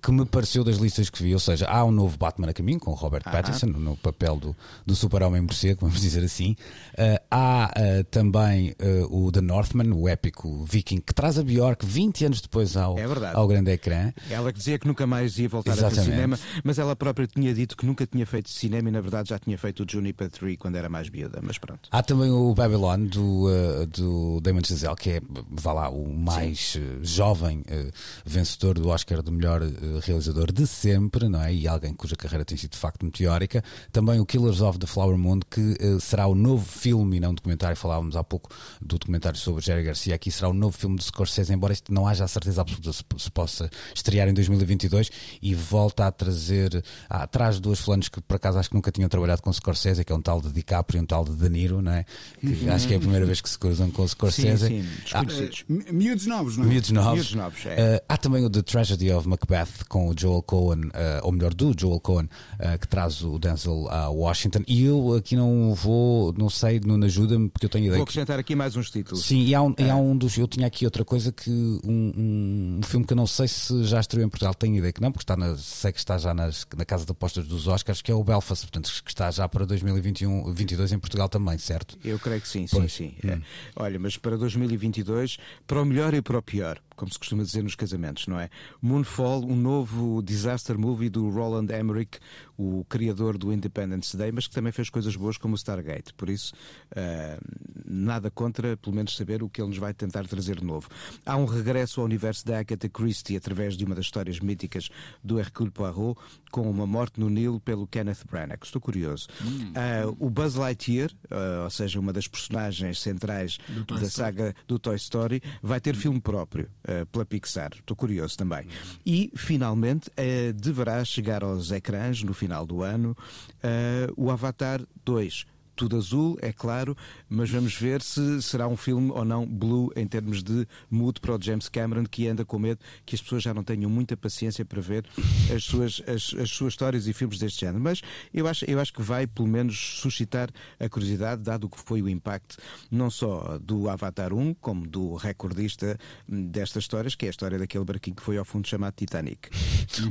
[0.05, 2.79] que me pareceu das listas que vi, ou seja, há um novo Batman a caminho
[2.79, 6.55] com o Robert Pattinson no papel do, do super-homem morcego, vamos dizer assim.
[6.93, 11.83] Uh, há uh, também uh, o The Northman, o épico viking, que traz a Bjork
[11.83, 14.13] 20 anos depois ao, É ao grande ecrã.
[14.29, 15.99] Ela que dizia que nunca mais ia voltar Exatamente.
[15.99, 19.01] a fazer cinema, mas ela própria tinha dito que nunca tinha feito cinema e na
[19.01, 21.89] verdade já tinha feito o Juniper Tree quando era mais miúda, mas pronto.
[21.89, 26.75] Há também o Babylon do, uh, do Damon Chazelle, que é, vá lá, o mais
[26.75, 27.91] uh, jovem uh,
[28.23, 31.53] vencedor do Oscar do melhor uh, realizador de sempre, não é?
[31.53, 33.63] E alguém cuja carreira tem sido de facto meteórica.
[33.91, 37.33] Também o Killers of the Flower Moon, que uh, será o novo filme e não
[37.33, 37.75] documentário.
[37.77, 38.49] Falávamos há pouco
[38.81, 40.15] do documentário sobre Jerry Garcia.
[40.15, 43.03] Aqui será o novo filme de Scorsese, embora isto não haja a certeza absoluta se,
[43.17, 45.09] se possa estrear em 2022
[45.41, 49.09] e volta a trazer ah, atrás duas fulanos que por acaso acho que nunca tinham
[49.09, 51.81] trabalhado com Scorsese, que é um tal de DiCaprio e um tal de De Niro,
[51.81, 52.05] não é?
[52.39, 54.67] Que acho que é a primeira vez que se cruzam com o Scorsese.
[54.67, 55.23] Sim, sim, Ah.
[55.67, 56.67] Mi- Miúdos novos, não é?
[56.67, 57.13] Miúdos novos.
[57.13, 57.97] Miúdos novos, é.
[57.97, 60.91] Uh, há também o The Tragedy of Macbeth com o Joel Cohen, uh,
[61.23, 64.63] ou melhor, do Joel Cohen, uh, que traz o Denzel a Washington.
[64.67, 67.97] E eu aqui não vou, não sei, não ajuda-me, porque eu tenho ideia.
[67.97, 69.25] Vou que- acrescentar aqui mais uns títulos.
[69.25, 69.89] Sim, e há, um, e É.
[69.89, 70.37] há um dos.
[70.37, 71.49] Eu tinha aqui outra coisa que.
[71.83, 75.01] Um, um, filme que eu não sei se já estreou em Portugal, tenho ideia que
[75.01, 78.01] não, porque está na, sei que está já nas, na casa de apostas dos Oscars,
[78.01, 81.97] que é o Belfast, portanto, que está já para 2021, 22 em Portugal também, certo?
[82.03, 82.93] Eu creio que sim, sim, Pois.
[82.93, 83.13] sim.
[83.23, 83.39] É.
[83.75, 87.63] Olha, mas para 2022, para o melhor e para o pior, como se costuma dizer
[87.63, 88.49] nos casamentos, não é?
[88.81, 92.19] Moonfall, um novo disaster movie do Roland Emmerich,
[92.57, 96.13] o criador do Independence Day, mas que também fez coisas boas como o Stargate.
[96.13, 96.53] Por isso,
[96.95, 97.37] ah,
[97.85, 100.89] nada contra, pelo menos, saber o que ele nos vai tentar trazer de novo.
[101.25, 104.89] Há um regresso ao universo da Agatha Christie através de uma das histórias míticas
[105.23, 106.19] do Hercule Poirot,
[106.51, 108.59] com uma morte no Nilo pelo Kenneth Branagh.
[108.63, 109.27] Estou curioso.
[109.75, 114.09] Ah, o Buzz Lightyear, ah, ou seja, uma das personagens centrais da Story.
[114.09, 116.69] saga do Toy Story, vai ter filme próprio
[117.11, 117.71] pela Pixar.
[117.75, 118.67] Estou curioso também.
[119.05, 120.09] E, finalmente,
[120.55, 123.17] deverá chegar aos ecrãs no final do ano
[123.63, 125.54] ah, o Avatar 2.
[125.75, 126.95] Tudo azul, é claro,
[127.29, 131.35] mas vamos ver se será um filme ou não blue em termos de mood para
[131.35, 134.63] o James Cameron, que anda com medo que as pessoas já não tenham muita paciência
[134.63, 135.05] para ver
[135.53, 137.83] as suas, as, as suas histórias e filmes deste género.
[137.83, 138.01] Mas
[138.33, 142.09] eu acho, eu acho que vai, pelo menos, suscitar a curiosidade, dado que foi o
[142.09, 142.57] impacto
[142.89, 147.83] não só do Avatar 1, como do recordista destas histórias, que é a história daquele
[147.83, 149.49] barquinho que foi ao fundo chamado Titanic.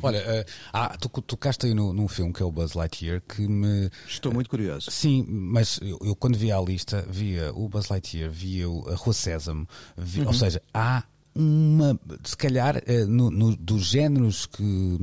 [0.02, 3.46] Olha, uh, ah, tu tocaste aí no, num filme que é o Buzz Lightyear que
[3.46, 3.90] me.
[4.06, 4.90] Estou muito curioso.
[4.90, 5.24] Sim,
[5.54, 9.14] mas eu, eu quando via a lista, via o Buzz Lightyear, via o- a Rua
[9.14, 10.26] Sésamo, vi- Uhum.
[10.26, 11.04] ou seja, há
[11.36, 14.98] uma, se calhar, eh, no, no- dos géneros que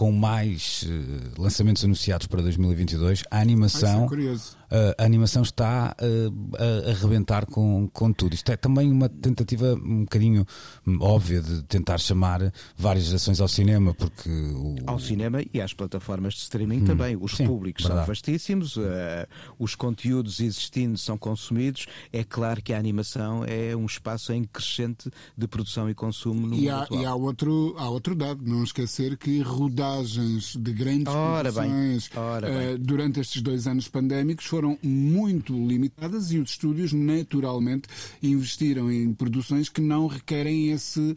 [0.00, 4.58] com mais eh, lançamentos anunciados para 2022, a animação curioso.
[4.70, 8.34] Uh, a animação está uh, a arrebentar com, com tudo.
[8.34, 10.46] Isto é também uma tentativa um bocadinho
[10.86, 15.74] hum, óbvia de tentar chamar várias gerações ao cinema, porque o, Ao cinema e às
[15.74, 17.16] plataformas de streaming também.
[17.20, 17.36] Os Hum.
[17.38, 18.06] sim, públicos são verdade.
[18.08, 19.26] vastíssimos, eh,
[19.58, 21.86] os conteúdos existindo são consumidos.
[22.12, 26.54] É claro que a animação é um espaço em crescente de produção e consumo no
[26.54, 27.02] E mundo há, atual.
[27.02, 29.40] e há outro, há outro dado, não esquecer que
[29.90, 32.10] rodagens de grandes Ora produções
[32.44, 32.78] eh, bem.
[32.78, 37.88] durante estes dois anos pandémicos foram muito limitadas e os estúdios naturalmente
[38.22, 41.16] investiram em produções que não requerem esse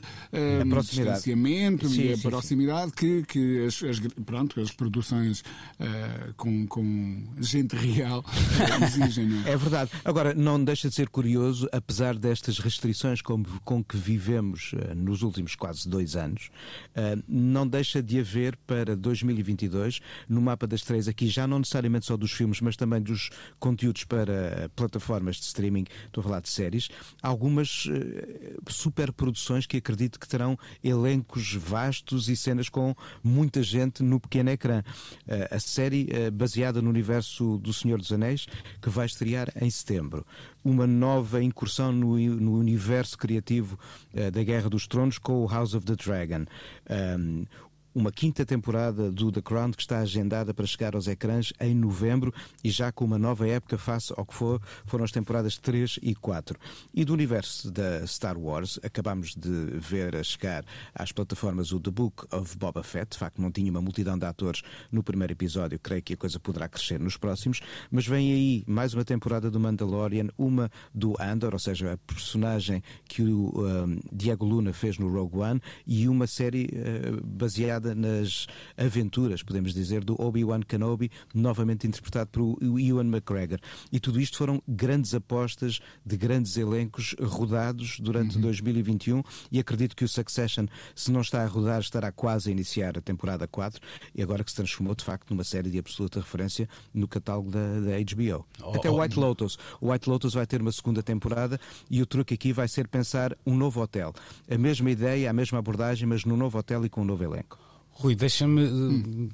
[0.69, 0.85] proximidade.
[0.87, 2.29] distanciamento Sim, e a sim, sim.
[2.29, 5.43] proximidade que, que as, as, pronto, as produções
[5.79, 8.23] eh, com, com gente real
[8.87, 9.27] exigem.
[9.27, 9.51] Não é?
[9.51, 9.91] É verdade.
[10.03, 15.55] Agora, não deixa de ser curioso, apesar destas restrições com, com que vivemos nos últimos
[15.55, 16.49] quase dois anos,
[17.27, 22.17] não deixa de haver para 2022, no mapa das três aqui, já não necessariamente só
[22.17, 26.89] dos filmes, mas também dos conteúdos para plataformas de streaming, estou a falar de séries,
[27.21, 34.19] algumas eh, superproduções que acredito que terão elencos vastos e cenas com muita gente no
[34.19, 34.83] pequeno ecrã.
[35.27, 38.47] Eh, a série eh, baseada no universo do Senhor dos Anéis,
[38.81, 40.25] que vai estrear em setembro.
[40.63, 43.77] Uma nova incursão no, no universo criativo
[44.31, 46.45] da Guerra dos Tronos com o House of the Dragon.
[47.19, 47.45] Um,
[47.93, 52.33] uma quinta temporada do The Crown que está agendada para chegar aos ecrãs em novembro
[52.63, 56.15] e já com uma nova época face ao que for, foram as temporadas 3 e
[56.15, 56.57] 4.
[56.93, 61.91] E do universo da Star Wars, acabamos de ver a chegar às plataformas o The
[61.91, 63.11] Book of Boba Fett.
[63.11, 66.39] De facto, não tinha uma multidão de atores no primeiro episódio, creio que a coisa
[66.39, 67.61] poderá crescer nos próximos.
[67.91, 72.81] Mas vem aí mais uma temporada do Mandalorian, uma do Andor, ou seja, a personagem
[73.05, 77.93] que o um, Diego Luna fez no Rogue One, e uma série uh, baseada centrada
[77.93, 83.59] nas aventuras, podemos dizer, do Obi-Wan Kenobi, novamente interpretado por Ewan McGregor.
[83.91, 88.41] E tudo isto foram grandes apostas de grandes elencos rodados durante uhum.
[88.41, 90.65] 2021 e acredito que o Succession,
[90.95, 93.81] se não está a rodar, estará quase a iniciar a temporada 4
[94.15, 97.79] e agora que se transformou de facto numa série de absoluta referência no catálogo da,
[97.79, 98.45] da HBO.
[98.61, 99.57] Oh, Até o White Lotus.
[99.81, 103.35] O White Lotus vai ter uma segunda temporada e o truque aqui vai ser pensar
[103.45, 104.13] um novo hotel.
[104.49, 107.72] A mesma ideia, a mesma abordagem, mas num novo hotel e com um novo elenco.
[107.95, 109.29] Rui, deixa-me hum.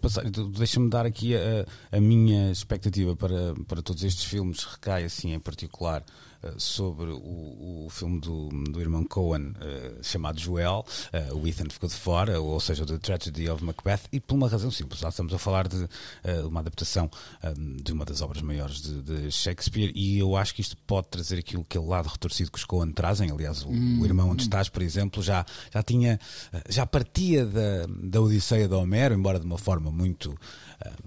[0.58, 5.40] deixa-me dar aqui a, a, minha expectativa para, para todos estes filmes, recai assim em
[5.40, 10.86] particular eh, sobre o, o filme do, do irmão Cohen uh, chamado Joel.
[11.14, 14.48] Uh, o Ethan ficou de fora, ou seja, The Tragedy of Macbeth, e por uma
[14.48, 15.00] razão simples.
[15.00, 15.88] Já estamos a falar de
[16.46, 17.10] uma adaptação
[17.84, 21.40] de uma das obras maiores de, de, Shakespeare, e eu acho que isto pode trazer
[21.40, 23.32] aquilo, aquele lado retorcido que os Cohen trazem.
[23.32, 24.00] Aliás, o, hum.
[24.02, 26.20] o irmão onde estás, por exemplo, já, já tinha,
[26.68, 30.38] já partia da, da Odisseia de Homero, embora de uma forma muito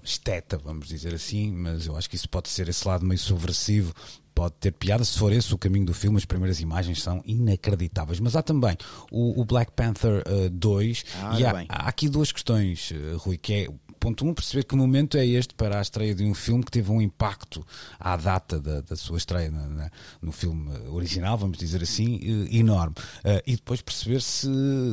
[0.03, 3.93] esteta, vamos dizer assim, mas eu acho que isso pode ser esse lado meio subversivo
[4.33, 6.17] pode ter piada se for esse o caminho do filme.
[6.17, 8.19] As primeiras imagens são inacreditáveis.
[8.19, 8.77] Mas há também
[9.11, 13.37] o, o Black Panther uh, 2 ah, e há, há, aqui duas questões, uh, Rui,
[13.37, 13.67] que é
[14.03, 16.91] ponto um, perceber que momento é este para a estreia de um filme que teve
[16.91, 17.65] um impacto
[17.97, 22.57] à data da, da sua estreia na, na, no filme original, vamos dizer assim, eh,
[22.57, 22.95] enorme.
[23.23, 24.49] Uh, e depois perceber se,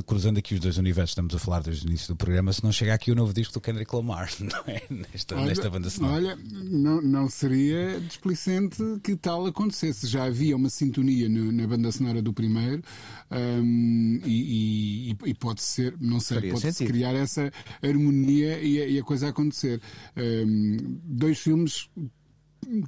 [0.06, 2.70] cruzando aqui os dois universos, estamos a falar desde o início do programa, se não
[2.70, 4.80] chega aqui o novo disco do Kendrick Lamar, não é?
[4.88, 6.14] Nesta, olha, nesta banda sonora.
[6.14, 10.06] Olha, não, não seria displicente que tal acontecesse.
[10.06, 12.84] Já havia uma sintonia no, na banda sonora do primeiro
[13.28, 19.04] um, e, e, e, pode ser, não sei, pode-se criar essa harmonia e, e a
[19.04, 19.80] coisa acontecer.
[20.16, 21.90] Um, dois filmes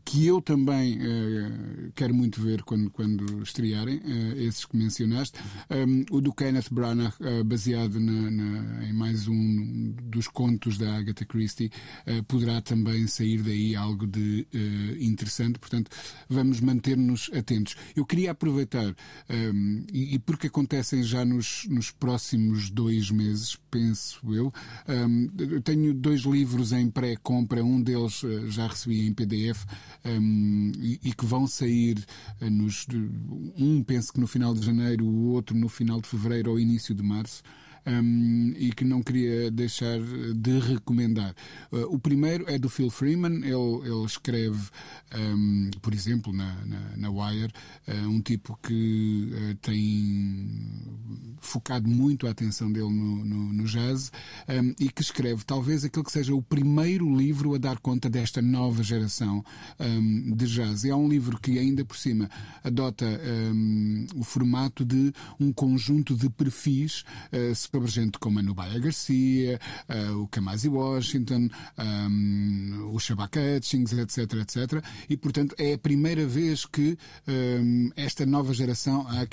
[0.05, 5.39] que eu também uh, quero muito ver quando, quando estrearem, uh, esses que mencionaste.
[5.71, 10.97] Um, o do Kenneth Branagh, uh, baseado na, na, em mais um dos contos da
[10.97, 11.71] Agatha Christie,
[12.29, 14.47] poderá também sair daí algo de
[15.01, 15.59] interessante.
[15.59, 15.91] Portanto,
[16.29, 17.75] vamos manter-nos atentos.
[17.97, 18.95] Eu queria aproveitar,
[19.31, 24.53] um, e, e, porque acontecem já nos, nos próximos dois meses, penso eu,
[24.89, 29.62] um, eu tenho dois livros em pré-compra, um deles já recebi em PDF
[30.05, 32.05] um, e, e, que vão sair
[32.41, 32.87] uh, nos.
[33.57, 36.95] Um penso que no final de janeiro, o outro no final de fevereiro ou início
[36.95, 37.43] de março
[37.87, 39.99] um, e que não queria deixar
[40.35, 41.35] de recomendar.
[41.71, 44.69] Uh, o primeiro é do Phil Freeman, ele, ele escreve,
[45.17, 47.53] um, por exemplo, na, na, na Wire,
[47.89, 50.51] uh, um tipo que uh, tem
[51.41, 54.13] focado muito a atenção dele no, no, no jazz
[54.49, 58.41] um, e que escreve talvez aquele que seja o primeiro livro a dar conta desta
[58.41, 59.45] nova geração
[59.79, 60.85] um, de jazz.
[60.85, 62.31] É um livro que ainda por cima
[62.63, 63.07] adota
[64.15, 69.59] o formato de um conjunto de perfis uh, sobre gente como a Nubaya Garcia,
[69.89, 74.85] uh, o Kamasi Washington, um, o Shabaka Hutchings, etc, etc.
[75.09, 79.27] E, portanto, é a primeira vez que um, esta nova geração é,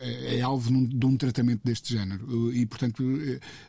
[0.00, 2.52] é, é alvo de um tratamento deste género.
[2.52, 3.04] E, portanto,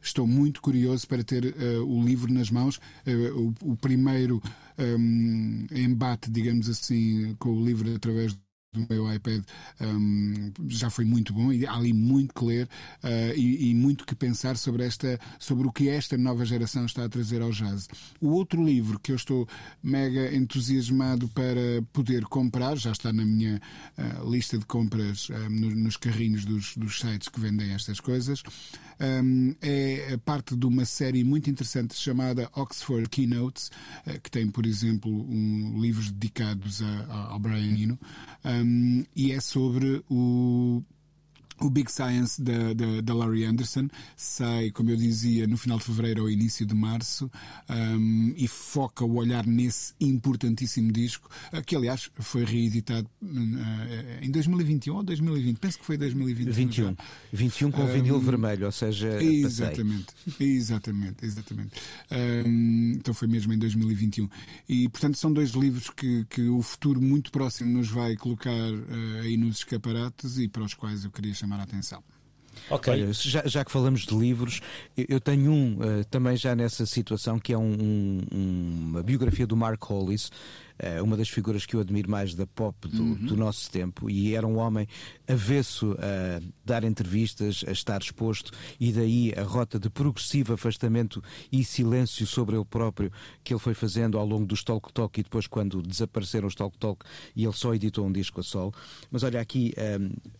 [0.01, 2.77] estou muito curioso para ter uh, o livro nas mãos.
[3.05, 4.41] Uh, o, o, primeiro
[4.79, 8.35] um, embate, digamos assim, com o livro através
[8.77, 9.43] do meu iPad
[9.81, 12.65] um, já foi muito bom e há ali muito que ler
[13.03, 17.05] uh, e, e, muito que pensar sobre esta sobre o que esta nova geração está
[17.05, 17.87] a trazer ao jazz.
[18.21, 19.47] O outro livro que eu estou
[19.81, 23.61] mega entusiasmado para poder comprar já está na minha
[23.97, 28.43] uh, lista de compras uh, no, nos carrinhos dos, dos sites que vendem estas coisas
[28.99, 33.69] um, é parte de uma série muito interessante chamada Oxford Keynotes,
[34.05, 37.99] uh, que tem, por exemplo, um, livros dedicados a, a, ao Brian Eno,
[39.15, 40.81] e é sobre o
[41.59, 45.85] o Big Science da, da, da, Laurie Anderson sai, como eu dizia, no final de
[45.85, 47.31] fevereiro ou início de março
[47.69, 51.29] um, e foca o olhar nesse importantíssimo disco,
[51.65, 56.53] que aliás foi reeditado uh, em 2021 ou 2020, penso que foi 2021.
[56.53, 56.95] 21,
[57.33, 60.47] 21 com um, vinil vermelho, ou seja, exatamente, passei.
[60.47, 61.71] exatamente, exatamente.
[62.11, 64.29] Um, então foi mesmo em 2021.
[64.69, 69.21] E portanto são dois livros que, que o futuro muito próximo nos vai colocar uh,
[69.23, 72.03] aí nos escaparates e para os quais eu queria chamar chamar a atenção.
[72.69, 72.91] Ok.
[72.91, 74.61] Olha, já, já, que falamos de livros,
[74.97, 77.77] eu tenho um uh, também já nessa situação que é um,
[78.31, 80.29] um, uma biografia do Mark Hollis
[80.81, 84.35] uh, uma das figuras que eu admiro mais da pop do, do, nosso tempo e
[84.35, 84.87] era um homem
[85.27, 91.63] avesso a dar entrevistas, a estar exposto e daí a rota de progressivo afastamento e
[91.63, 93.11] silêncio sobre ele próprio
[93.43, 96.77] que ele foi fazendo ao longo dos Talk Talk e depois quando desapareceram os Talk
[96.77, 98.73] Talk e ele só editou um disco a sol.
[99.11, 99.73] Mas olha aqui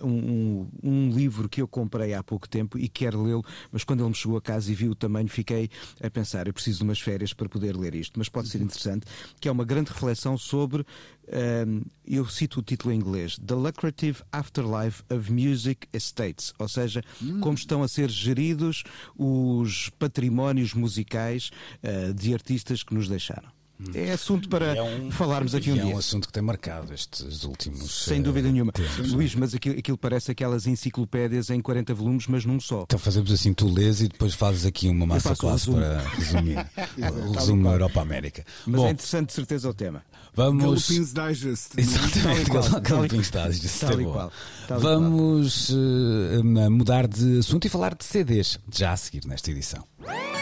[0.02, 4.02] um, um, um livro que eu comprei há pouco tempo e quero lê-lo, mas quando
[4.02, 5.70] ele me chegou a casa e viu o tamanho, fiquei
[6.02, 9.06] a pensar, eu preciso de umas férias para poder ler isto, mas pode ser interessante,
[9.40, 10.84] que é uma grande reflexão sobre
[11.28, 17.04] um, eu cito o título em inglês, The Lucrative Afterlife of Music Estates, ou seja,
[17.22, 17.40] hum.
[17.40, 18.84] como estão a ser geridos
[19.16, 21.52] os patrimónios musicais
[21.84, 23.57] uh, de artistas que nos deixaram.
[23.94, 25.92] É assunto para é um, falarmos aqui um é dia.
[25.92, 28.06] É um assunto que tem marcado estes últimos.
[28.06, 28.72] Sem dúvida uh, nenhuma.
[28.72, 32.84] Tempos, Luís, mas aquilo, aquilo, parece aquelas enciclopédias em 40 volumes, mas num só.
[32.84, 36.58] Então fazemos assim: tu lês e depois fazes aqui uma massa classe para resumir.
[37.28, 38.44] o resumo na Europa América.
[38.66, 40.04] Mas Bom, é interessante, de certeza, o tema.
[40.34, 40.64] Vamos.
[40.64, 41.70] Galopins Digest.
[41.78, 42.50] Exatamente,
[42.82, 43.80] Galopins Digest.
[43.80, 44.32] Tal é qual.
[44.80, 49.84] Vamos uh, mudar de assunto e falar de CDs, já a seguir nesta edição.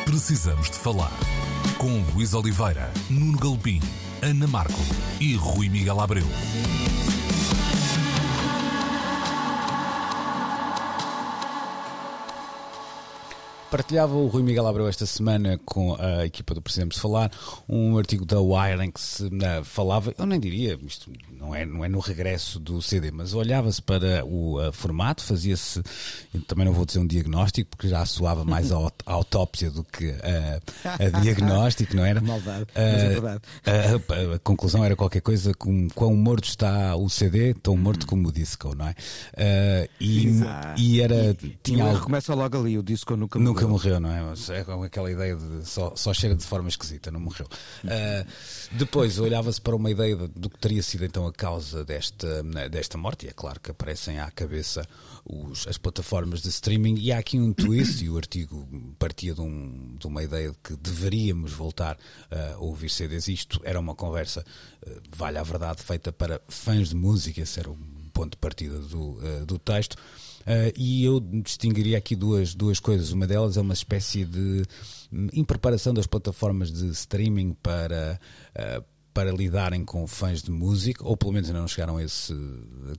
[0.06, 1.12] Precisamos de falar
[1.78, 2.92] com Luís Oliveira,
[3.26, 3.80] Nuno Galpim,
[4.22, 4.80] Ana Marco
[5.20, 6.28] e Rui Miguel Abreu.
[13.72, 17.32] Partilhava o Rui Miguel Abreu esta semana com a equipa do Precisamos Falar
[17.68, 19.28] um artigo da Wire em que se
[19.64, 21.12] falava, eu nem diria, isto
[21.46, 25.82] não é, não é no regresso do CD, mas olhava-se para o uh, formato, fazia-se,
[26.48, 30.10] também não vou dizer um diagnóstico, porque já soava mais a, a autópsia do que
[30.10, 32.22] uh, a diagnóstico, não era?
[32.26, 33.41] Maldade, mas é verdade.
[33.66, 38.30] A, a, conclusão era qualquer coisa como quão morto está o CD, tão morto como
[38.30, 38.96] o disco, não é?
[40.00, 40.32] e,
[40.78, 41.36] e era.
[41.41, 44.22] E, tinha e começa logo ali, o disco nunca Nunca nunca morreu, não é?
[44.22, 47.48] Mas é com aquela ideia de só, só cheira de forma esquisita, não morreu.
[47.84, 48.26] Uh,
[48.72, 53.26] depois olhava-se para uma ideia do que teria sido então a causa desta, desta morte,
[53.26, 54.88] e é claro que aparecem à cabeça
[55.26, 58.68] os, as plataformas de streaming, e há aqui um twist, e o artigo
[58.98, 61.98] partia de, um, de uma ideia de que deveríamos voltar
[62.32, 63.28] a ouvir CDs.
[63.28, 64.44] Isto era uma conversa,
[64.86, 67.78] uh, vale a verdade, feita para fãs de música, esse era o
[68.16, 69.96] ponto de partida do, uh, do texto.
[70.42, 73.12] Uh, e eu distinguiria aqui duas, duas coisas.
[73.12, 74.64] Uma delas é uma espécie de
[75.12, 78.20] hum, impreparação das plataformas de streaming para.
[78.56, 82.34] Uh, para lidarem com fãs de música, ou pelo menos ainda não chegaram a esse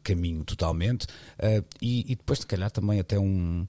[0.03, 3.67] caminho totalmente, uh, e, e, depois, se calhar, também até um,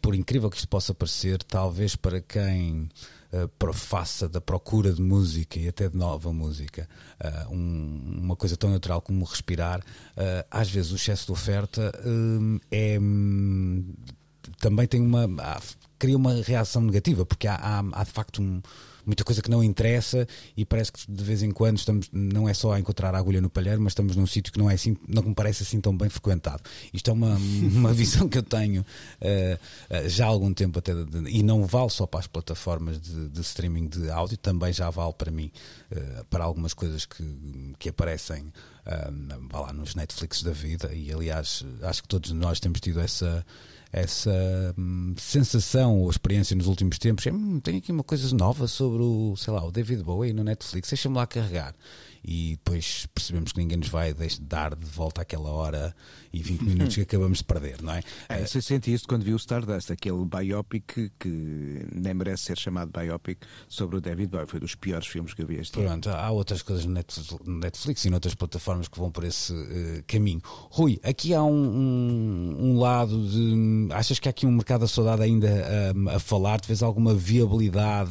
[0.00, 2.88] por incrível que isto possa parecer, talvez para quem
[3.32, 6.88] uh, profassa da procura de música e até de nova música,
[7.20, 11.92] uh, um, uma coisa tão natural como respirar, uh, às vezes o excesso de oferta
[12.70, 13.92] é hum,
[14.60, 15.26] também tem uma
[15.98, 18.62] cria uma reação negativa porque há, há, há de facto um
[19.06, 20.26] muita coisa que não interessa
[20.56, 23.40] e parece que de vez em quando estamos, não é só a encontrar a agulha
[23.40, 25.96] no palheiro, mas estamos num sítio que não é assim, não me parece assim tão
[25.96, 26.62] bem frequentado.
[26.92, 27.36] Isto é uma,
[27.72, 31.90] uma visão que eu tenho uh, já há algum tempo até de, e não vale
[31.90, 35.52] só para as plataformas de, de streaming de áudio, também já vale para mim,
[35.92, 37.24] uh, para algumas coisas que,
[37.78, 38.52] que aparecem
[38.86, 43.46] uh, lá nos Netflix da vida e aliás acho que todos nós temos tido essa
[43.92, 47.26] essa hum, sensação ou experiência nos últimos tempos.
[47.26, 50.90] Hum, tem aqui uma coisa nova sobre o, sei lá, o David Bowie no Netflix,
[50.90, 51.74] deixa-me lá carregar
[52.26, 55.94] e depois percebemos que ninguém nos vai dar de volta aquela hora
[56.32, 58.02] e 20 minutos que acabamos de perder, não é?
[58.28, 62.90] é você sente isso quando viu o Stardust, aquele biopic que nem merece ser chamado
[62.90, 66.18] biopic sobre o David Bowie, foi dos piores filmes que eu vi este Pronto, ano.
[66.18, 66.94] há outras coisas no
[67.60, 70.40] Netflix e noutras plataformas que vão por esse uh, caminho.
[70.44, 73.88] Rui, aqui há um, um, um, lado de.
[73.92, 75.48] Achas que há aqui um mercado a saudade ainda
[75.94, 76.60] um, a falar?
[76.66, 78.10] Vês alguma viabilidade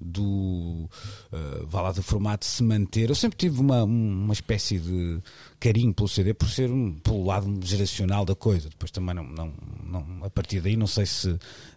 [0.00, 0.88] do,
[1.32, 3.08] uh, vá lá, do formato se manter?
[3.08, 5.18] Eu sempre tive tive uma, uma espécie de
[5.58, 8.68] carinho pelo CD por ser um, pelo lado geracional da coisa.
[8.68, 9.52] Depois também não, não,
[9.84, 11.30] não a partir daí não sei se,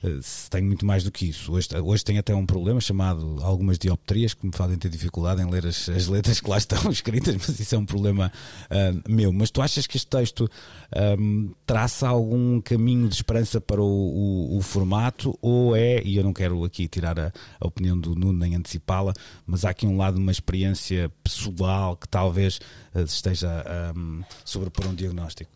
[0.04, 1.52] eh, se tenho muito mais do que isso.
[1.52, 5.50] Hoje, hoje tenho até um problema chamado algumas dioptrias que me fazem ter dificuldade em
[5.50, 8.32] ler as, as letras que lá estão escritas, mas isso é um problema
[8.66, 9.32] uh, meu.
[9.32, 10.50] Mas tu achas que este texto
[11.20, 16.24] um, traça algum caminho de esperança para o, o, o, formato ou é, e eu
[16.24, 19.14] não quero aqui tirar a, a opinião do Nuno nem antecipá-la,
[19.46, 22.60] mas há aqui um lado de uma experiência pessoal que talvez
[22.96, 23.64] uh, esteja
[23.96, 25.52] um, sobrepor um diagnóstico?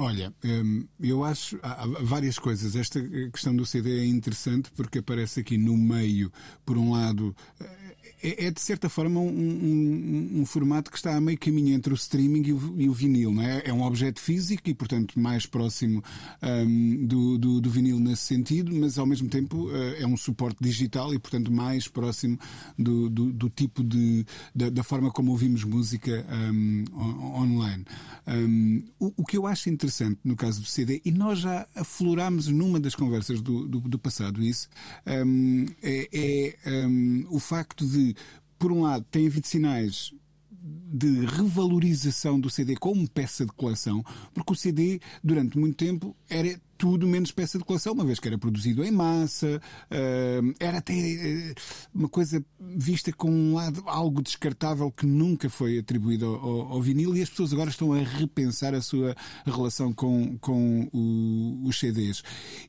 [0.00, 2.76] Olha, hum, eu acho há várias coisas.
[2.76, 3.02] Esta
[3.32, 6.32] questão do CD é interessante porque aparece aqui no meio,
[6.64, 7.34] por um lado,
[8.22, 11.92] é, é, de certa forma um, um, um, formato que está a meio caminho entre
[11.92, 13.32] o streaming e o, e o vinil.
[13.32, 13.62] Não é?
[13.64, 16.02] é um objeto físico e, portanto, mais próximo
[16.42, 20.58] um, do, do, do, vinil nesse sentido, mas ao mesmo tempo uh, é um suporte
[20.60, 22.38] digital e, portanto, mais próximo
[22.78, 24.24] do, do, do tipo de.
[24.54, 26.26] Da, da, forma como ouvimos música
[27.34, 27.84] online.
[28.98, 32.80] O, o, que eu acho interessante no caso do CD, e nós já aflorámos numa
[32.80, 34.68] das conversas do, do passado isso,
[35.82, 36.08] é,
[36.64, 36.86] é
[37.28, 38.07] o facto de,
[38.58, 40.12] por um lado, tem havido sinais
[40.50, 44.04] de revalorização do CD como peça de coleção,
[44.34, 48.28] porque o CD, durante muito tempo, era tudo menos peça de coleção, uma vez que
[48.28, 49.60] era produzido em massa,
[49.90, 51.54] uh, era até uh,
[51.92, 56.82] uma coisa vista com um lado algo descartável que nunca foi atribuído ao, ao, ao,
[56.82, 61.78] vinil e as pessoas agora estão a repensar a sua relação com, com o, os
[61.80, 62.22] CDs.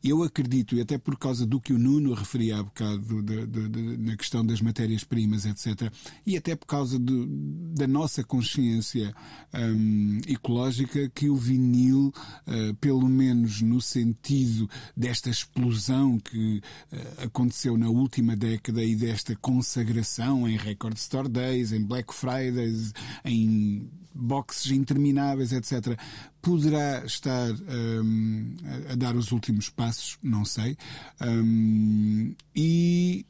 [0.03, 3.69] Eu acredito, e até por causa do que o Nuno referia há bocado de, de,
[3.69, 5.93] de, na questão das matérias-primas, etc.,
[6.25, 9.13] e até por causa da nossa consciência
[9.53, 12.11] um, ecológica, que o vinil,
[12.47, 18.95] uh, pelo menos no CD, sentido desta explosão que uh, aconteceu na última década e
[18.95, 22.93] desta consagração em Record Store Days, em Black Fridays,
[23.25, 25.99] em boxes intermináveis, etc.,
[26.41, 28.55] poderá estar um,
[28.89, 30.77] a, a, dar os últimos passos, não sei.
[31.21, 33.25] Um, e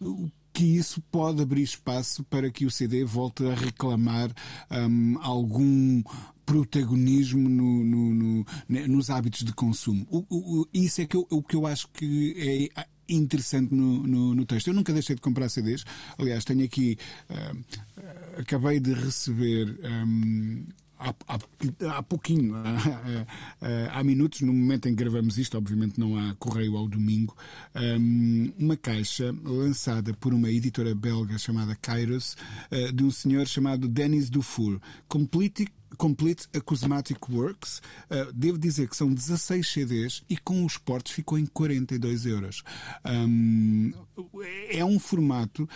[0.54, 4.30] que isso pode abrir espaço para que o CD volte a reclamar
[4.72, 6.04] um, algum
[6.50, 8.46] protagonismo no, no, no,
[8.88, 10.08] nos hábitos de consumo.
[10.10, 14.34] O, o, isso é que eu, o que eu acho que é interessante no, no,
[14.34, 14.68] no, texto.
[14.68, 15.86] Eu nunca deixei de comprar CDs.
[16.18, 16.98] Aliás, tenho aqui.
[17.30, 19.80] Uh, acabei de receber.
[19.84, 20.66] Um,
[21.00, 23.26] há, há, há pouquinho, há,
[23.98, 27.36] há, minutos, no momento em que gravamos isto, obviamente não há correio ao domingo,
[27.76, 32.36] um, uma caixa lançada por uma editora belga chamada Kairos,
[32.72, 37.82] uh, de um senhor chamado Denis Dufour, Complete Complete Acousmatic Works.
[38.10, 42.64] Uh, devo dizer que são 16 CDs e com os portos ficou em 42 euros.
[43.04, 43.92] Um,
[44.70, 45.68] é um formato.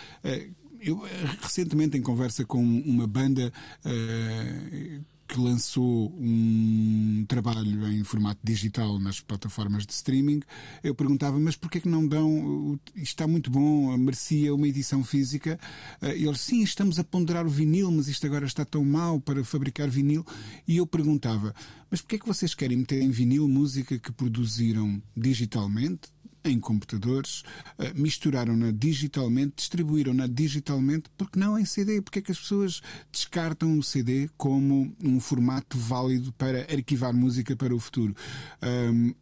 [0.80, 1.02] Eu
[1.40, 3.52] recentemente, em conversa com uma banda
[3.84, 5.04] uh,
[5.34, 10.40] que lançou um trabalho em formato digital nas plataformas de streaming,
[10.80, 15.58] eu perguntava, mas porquê que não dão, isto está muito bom, merecia uma edição física?
[16.00, 19.42] Eh, eles, sim, estamos a ponderar o vinil, mas isto agora está tão mal para
[19.42, 20.24] fabricar vinil.
[20.68, 21.52] E eu perguntava,
[21.90, 26.13] mas porquê que vocês querem meter em vinil música que produziram digitalmente,
[26.44, 27.42] em computadores,
[27.78, 32.02] eh, misturaram-na digitalmente, distribuíram-na digitalmente, porque não em CD?
[32.02, 37.56] Porque é que as pessoas descartam o CD como um formato válido para arquivar música
[37.56, 38.14] para o futuro?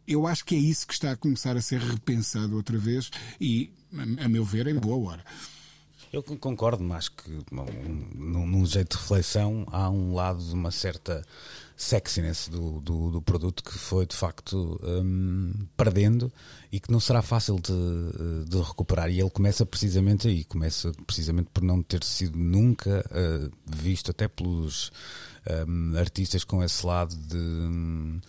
[0.07, 3.09] eu acho que é isso que está a começar a ser repensado outra vez
[3.39, 3.71] e,
[4.19, 5.23] a meu ver, em boa hora.
[6.13, 11.25] Eu concordo, mas que num, num jeito de reflexão há um lado de uma certa
[11.75, 16.31] sexiness do, do, do produto que foi de facto um, perdendo
[16.71, 19.09] e que não será fácil de, de, recuperar.
[19.09, 24.27] E ele começa precisamente aí, começa precisamente por não ter sido nunca uh, visto até
[24.27, 24.91] pelos
[25.67, 27.37] um, artistas com esse lado de.
[27.37, 28.21] Um,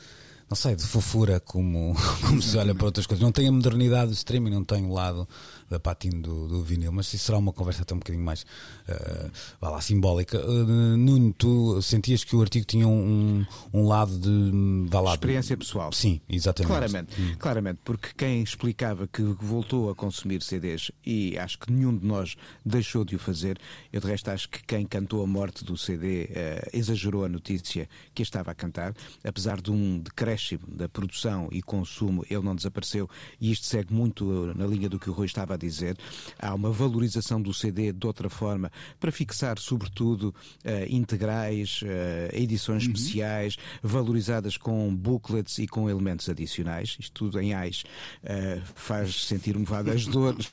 [0.49, 3.23] não sei, de fofura como, como se olha para outras coisas.
[3.23, 5.27] Não tem a modernidade do streaming, não tem o lado
[5.75, 8.43] da patina do, do vinil, mas isso será uma conversa até um bocadinho mais
[8.89, 10.39] uh, lá, simbólica.
[10.39, 15.57] Uh, Nuno, tu sentias que o artigo tinha um, um lado de vá lá, experiência
[15.57, 15.93] pessoal.
[15.93, 16.69] Sim, exatamente.
[16.69, 17.35] Claramente, hum.
[17.39, 22.37] claramente, porque quem explicava que voltou a consumir CDs e acho que nenhum de nós
[22.65, 23.59] deixou de o fazer,
[23.93, 27.29] eu de resto acho que quem cantou a morte do CD uh, eh, exagerou a
[27.29, 28.95] notícia que estava a cantar,
[29.25, 33.09] apesar de um decréscimo da produção e consumo, ele não desapareceu
[33.41, 35.97] e isto segue muito na linha do que o Rui estava a dizer.
[36.39, 40.35] Há uma valorização do CD de outra forma para fixar, sobretudo,
[40.65, 41.87] uh, integrais, uh,
[42.33, 42.93] edições uhum.
[42.93, 46.97] especiais, valorizadas com booklets e com elementos adicionais.
[46.99, 47.83] Isto tudo em AIS
[48.23, 50.53] uh, faz sentir-me vagas dores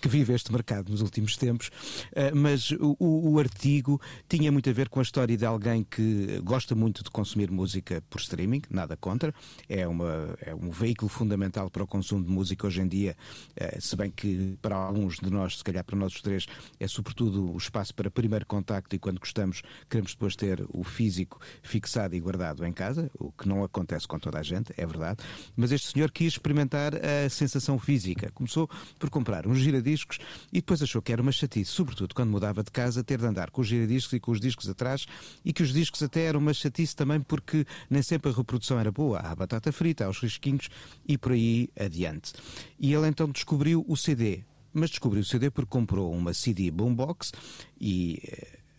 [0.00, 1.70] que vive este mercado nos últimos tempos,
[2.12, 6.40] eh, mas o, o, artigo tinha muito a ver com a história de alguém que
[6.42, 9.34] gosta muito de consumir música por streaming, nada contra,
[9.68, 13.16] é, uma, é um veículo fundamental para o consumo de música hoje em dia,
[13.56, 16.46] eh, se bem que para alguns de nós, se calhar para nós três,
[16.78, 21.40] é sobretudo o espaço para primeiro contacto e quando gostamos queremos depois ter o físico
[21.62, 25.22] fixado e guardado em casa, o que não acontece com toda a gente, é verdade,
[25.56, 28.30] mas este senhor quis experimentar a sensação física.
[28.32, 28.68] Começou
[28.98, 30.18] por comprar um giradiscos
[30.52, 33.50] e depois achou que era uma chatice, sobretudo quando mudava de casa, ter de andar
[33.50, 35.06] com os giradiscos e com os discos atrás
[35.44, 38.90] e que os discos até eram uma chatice também porque nem sempre a reprodução era
[38.90, 39.18] boa.
[39.18, 40.68] Há a batata frita, há os risquinhos
[41.06, 42.32] e por aí adiante.
[42.78, 47.32] E ele então descobriu o CD mas descobriu o CD porque comprou uma CD boombox
[47.80, 48.22] e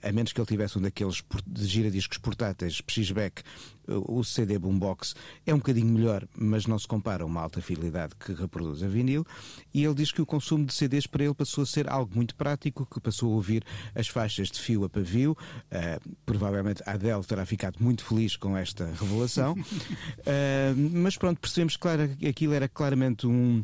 [0.01, 3.43] a menos que ele tivesse um daqueles de giradiscos portáteis, PXBack,
[3.89, 8.13] o CD Boombox é um bocadinho melhor, mas não se compara a uma alta fidelidade
[8.15, 9.25] que reproduz a vinil.
[9.73, 12.35] E ele diz que o consumo de CDs para ele passou a ser algo muito
[12.35, 13.63] prático, que passou a ouvir
[13.95, 15.31] as faixas de fio a pavio.
[15.31, 19.53] Uh, provavelmente a Adele terá ficado muito feliz com esta revelação.
[19.53, 23.63] uh, mas pronto, percebemos que aquilo era claramente um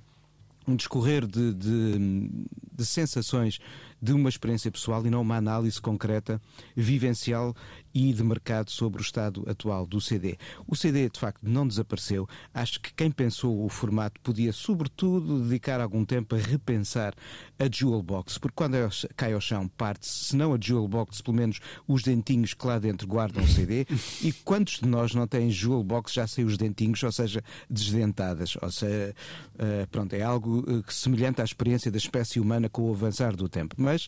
[0.68, 2.30] um discorrer de, de,
[2.76, 3.60] de, sensações
[4.02, 6.42] de uma experiência pessoal e não uma análise concreta,
[6.76, 7.56] vivencial
[7.96, 10.38] e de mercado sobre o estado atual do CD.
[10.68, 12.28] O CD, de facto, não desapareceu.
[12.54, 17.14] Acho que quem pensou o formato podia, sobretudo, dedicar algum tempo a repensar
[17.58, 18.76] a Jewel Box, porque quando
[19.16, 22.78] cai ao chão, parte-se, se não a Jewel Box, pelo menos os dentinhos que lá
[22.78, 23.88] dentro guardam o CD.
[24.22, 28.58] e quantos de nós não têm Jewel Box já sem os dentinhos, ou seja, desdentadas?
[28.62, 29.16] Ou seja,
[29.56, 33.48] uh, pronto, é algo uh, semelhante à experiência da espécie humana com o avançar do
[33.48, 33.76] tempo.
[33.86, 34.08] Mas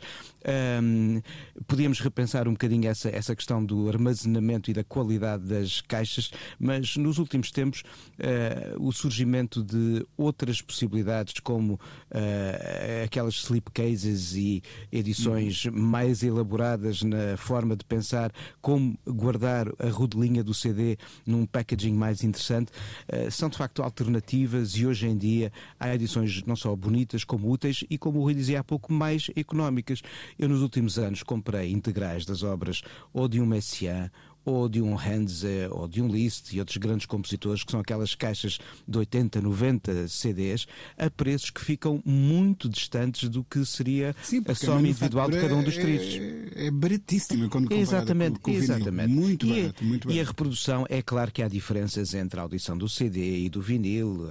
[0.81, 1.21] um,
[1.67, 6.97] podíamos repensar um bocadinho essa, essa questão do armazenamento e da qualidade das caixas, mas
[6.97, 7.83] nos últimos tempos
[8.19, 15.73] uh, o surgimento de outras possibilidades, como uh, aquelas slipcases e edições uhum.
[15.73, 22.23] mais elaboradas na forma de pensar como guardar a rodelinha do CD num packaging mais
[22.23, 22.71] interessante,
[23.13, 27.51] uh, são de facto alternativas e hoje em dia há edições não só bonitas como
[27.51, 29.66] úteis e, como o Rui dizia há pouco, mais económicas.
[30.37, 32.81] Eu, nos últimos anos, comprei integrais das obras
[33.13, 34.09] ou de um Messiaen
[34.47, 38.15] ou de um Hanze, ou de um Liszt e outros grandes compositores, que são aquelas
[38.15, 40.65] caixas de 80, 90 CDs,
[40.97, 45.53] a preços que ficam muito distantes do que seria Sim, a soma individual de cada
[45.53, 46.53] um dos trilhos.
[46.55, 49.09] É, é baratíssima quando exatamente, com, com exatamente.
[49.09, 50.17] Muito e, barato, muito barato.
[50.17, 53.61] E a reprodução, é claro que há diferenças entre a audição do CD e do
[53.61, 54.29] vinil.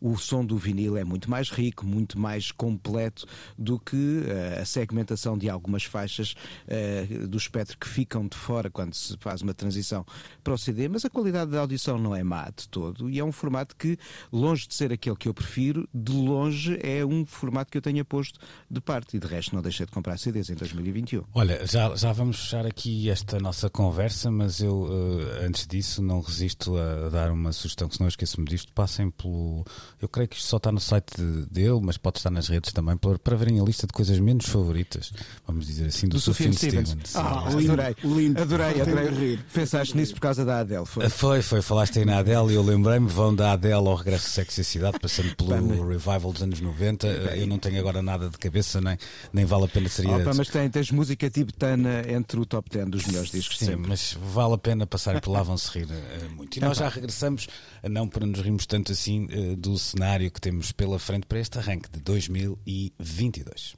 [0.00, 3.24] O, o som do vinil é muito mais rico, muito mais completo
[3.56, 6.34] do que uh, a segmentação de algumas faixas
[6.66, 10.04] uh, do espectro que ficam de fora quando se faz uma transição
[10.42, 13.24] para o CD, mas a qualidade da audição não é má de todo e é
[13.24, 13.98] um formato que,
[14.32, 18.04] longe de ser aquele que eu prefiro, de longe é um formato que eu tenha
[18.04, 18.40] posto
[18.70, 21.24] de parte e de resto não deixei de comprar CDs em 2021.
[21.34, 26.20] Olha, já, já vamos fechar aqui esta nossa conversa, mas eu uh, antes disso não
[26.20, 29.64] resisto a dar uma sugestão que se não esqueço-me disto, passem pelo.
[30.00, 32.72] Eu creio que isto só está no site de, dele, mas pode estar nas redes
[32.72, 35.12] também, para, para verem a lista de coisas menos favoritas,
[35.46, 36.88] vamos dizer assim, do, do Sufjan Stevens.
[36.88, 37.16] Stevens.
[37.16, 39.33] Ah, adorei, lindo, adorei, adorei.
[39.52, 41.08] Pensaste nisso por causa da Adele, foi?
[41.08, 41.62] Foi, foi.
[41.62, 44.64] Falaste aí na Adele e eu lembrei-me, vão da Adele ao regresso de Sexy e
[44.64, 47.06] Cidade, passando pelo revival dos anos 90.
[47.06, 48.96] Eu não tenho agora nada de cabeça, nem,
[49.32, 50.16] nem vale a pena seria.
[50.16, 53.88] Opa, mas tem, tens música tibetana entre o top 10 dos melhores discos Sim, sempre.
[53.88, 56.56] mas vale a pena passar por lá, vão-se rir uh, muito.
[56.56, 57.46] E nós já regressamos,
[57.88, 61.58] não para nos rirmos tanto assim, uh, do cenário que temos pela frente para este
[61.58, 63.76] arranque de 2022.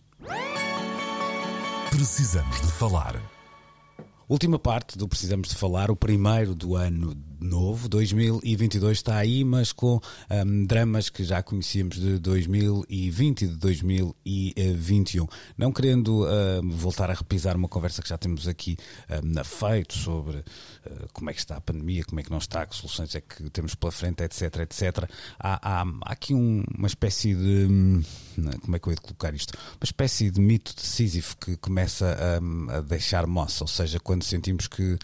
[1.90, 3.35] Precisamos de falar.
[4.28, 9.72] Última parte do Precisamos de Falar, o primeiro do ano novo, 2022 está aí, mas
[9.72, 15.26] com um, dramas que já conhecíamos de 2020 e de 2021.
[15.56, 18.76] Não querendo uh, voltar a repisar uma conversa que já temos aqui
[19.10, 20.44] um, feito sobre uh,
[21.12, 23.48] como é que está a pandemia, como é que não está, que soluções é que
[23.50, 25.10] temos pela frente, etc, etc.
[25.38, 27.66] Há, há, há aqui um, uma espécie de.
[27.70, 28.02] Hum,
[28.60, 29.54] como é que eu ia colocar isto?
[29.80, 32.16] Uma espécie de mito de Sísifo que começa
[32.68, 34.98] a deixar moça, ou seja, quando sentimos que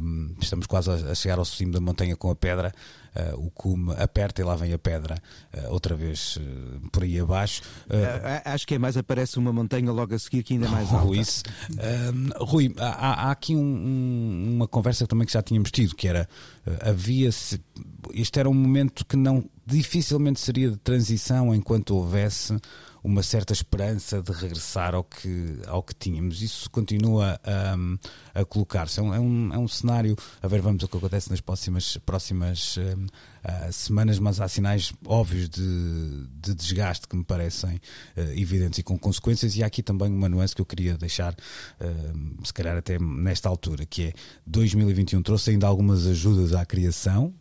[0.00, 2.72] um, estamos quase a, chegar ao cimo da montanha com a pedra.
[3.10, 5.20] Uh, o cume aperta e lá vem a pedra
[5.52, 7.60] uh, outra vez uh, por aí abaixo.
[8.44, 11.16] Acho que é mais aparece uma montanha logo a seguir que ainda é mais alta.
[11.16, 11.42] Isso.
[12.36, 16.28] Rui, há, há aqui um, um, uma conversa também que já tínhamos tido, que era
[16.82, 17.60] havia -se,
[18.14, 22.56] este era um momento que não dificilmente seria de transição enquanto houvesse
[23.02, 26.42] uma certa esperança de regressar ao que, ao que tínhamos.
[26.42, 29.00] Isso continua a, a colocar-se.
[29.00, 31.96] É um, é, um, é um cenário, a ver, vamos o que acontece nas próximas,
[31.98, 33.06] próximas um,
[33.44, 37.76] uh, semanas, mas há sinais óbvios de, de desgaste que me parecem
[38.16, 39.56] uh, evidentes e com consequências.
[39.56, 43.48] E há aqui também uma nuance que eu queria deixar, uh, se calhar até nesta
[43.48, 44.12] altura, que é
[44.46, 47.34] 2021 trouxe ainda algumas ajudas à criação,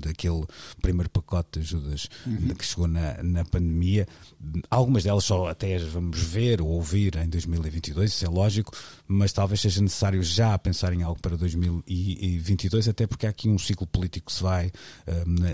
[0.00, 0.44] daquele
[0.80, 2.48] primeiro pacote de ajudas uhum.
[2.48, 4.06] que chegou na, na pandemia.
[4.70, 8.72] Algumas delas só até as vamos ver ou ouvir em 2022, isso é lógico,
[9.12, 13.58] mas talvez seja necessário já pensar em algo para 2022, até porque há aqui um
[13.58, 14.72] ciclo político que se vai uh,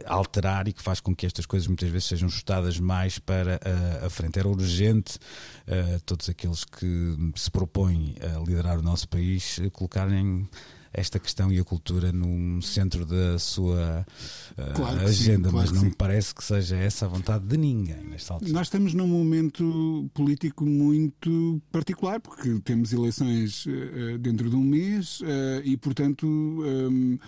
[0.07, 4.07] alterar e que faz com que estas coisas muitas vezes sejam ajustadas mais para uh,
[4.07, 4.39] a frente.
[4.39, 5.19] Era urgente
[5.67, 10.49] uh, todos aqueles que se propõem a liderar o nosso país colocarem
[10.93, 14.07] esta questão e a cultura no centro da sua
[14.53, 17.57] uh, Claro agenda, sim, claro mas não me parece que seja essa a vontade de
[17.57, 18.53] ninguém nesta altura.
[18.53, 25.21] Nós estamos num momento político muito particular, porque temos eleições eh, dentro de um mês
[25.25, 27.19] eh, e, portanto, hum,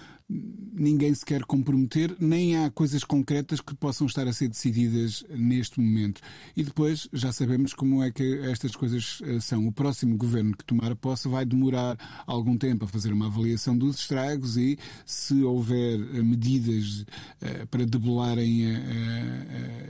[0.72, 5.81] ninguém se quer comprometer, nem há coisas concretas que possam estar a ser decididas neste
[5.81, 6.20] momento.
[6.57, 9.66] E depois já sabemos como é que estas coisas eh, são.
[9.66, 13.99] O próximo governo que tomar posse vai demorar algum tempo a fazer uma avaliação dos
[13.99, 17.05] estragos e, se houver eh, medidas
[17.41, 18.61] eh, para debelarem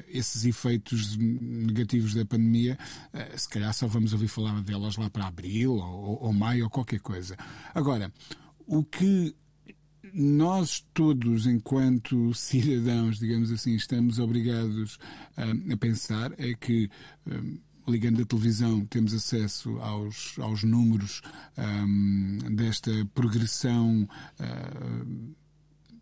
[0.09, 2.79] esses efeitos negativos da pandemia,
[3.37, 7.37] se calhar só vamos ouvir falar delas lá para abril ou maio ou qualquer coisa.
[7.75, 8.13] Agora,
[8.67, 9.35] o que
[10.13, 14.99] nós todos, enquanto cidadãos, digamos assim, estamos obrigados
[15.39, 16.91] hum, a pensar é que,
[17.27, 17.59] hum,
[17.89, 21.23] ligando a televisão, temos acesso aos, aos números
[21.59, 24.09] hum, desta progressão,
[24.41, 25.33] hum,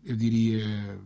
[0.05, 0.99] eu diria,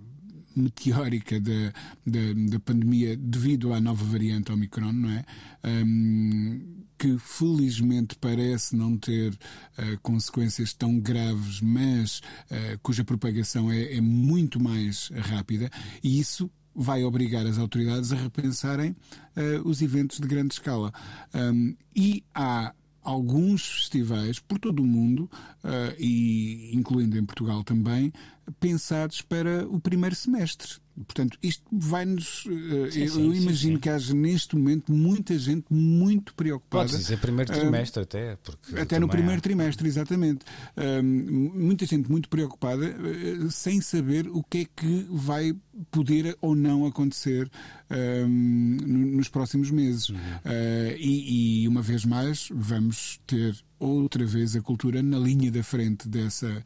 [0.55, 1.73] meteórica da,
[2.05, 5.25] da, da pandemia devido à nova variante Omicron, não é?
[5.65, 13.95] Hum, que felizmente parece não ter uh, consequências tão graves, mas uh, cuja propagação é,
[13.95, 15.69] é muito mais rápida,
[16.01, 20.91] e isso vai obrigar as autoridades a repensarem uh, os eventos de grande escala.
[21.33, 25.29] Um, e há alguns festivais por todo o mundo,
[25.63, 28.13] uh, e incluindo em Portugal também,
[28.59, 30.81] pensados para o primeiro semestre.
[30.95, 32.45] Portanto, isto vai-nos.
[32.45, 33.79] Uh, eu, sim, imagino sim.
[33.79, 36.87] que haja neste momento muita gente muito preocupada.
[36.87, 40.45] Pode dizer primeiro Um, trimestre até, porque Até no primeiro há- trimestre, exatamente.
[40.77, 45.55] Hum, muita gente muito preocupada, eh, sem saber o que é que vai
[45.89, 47.49] poder ou não acontecer
[47.89, 50.11] no- nos próximos meses.
[50.45, 53.55] Eh, e, e, uma vez mais, vamos ter
[53.85, 56.63] outra vez a cultura na linha da frente dessa,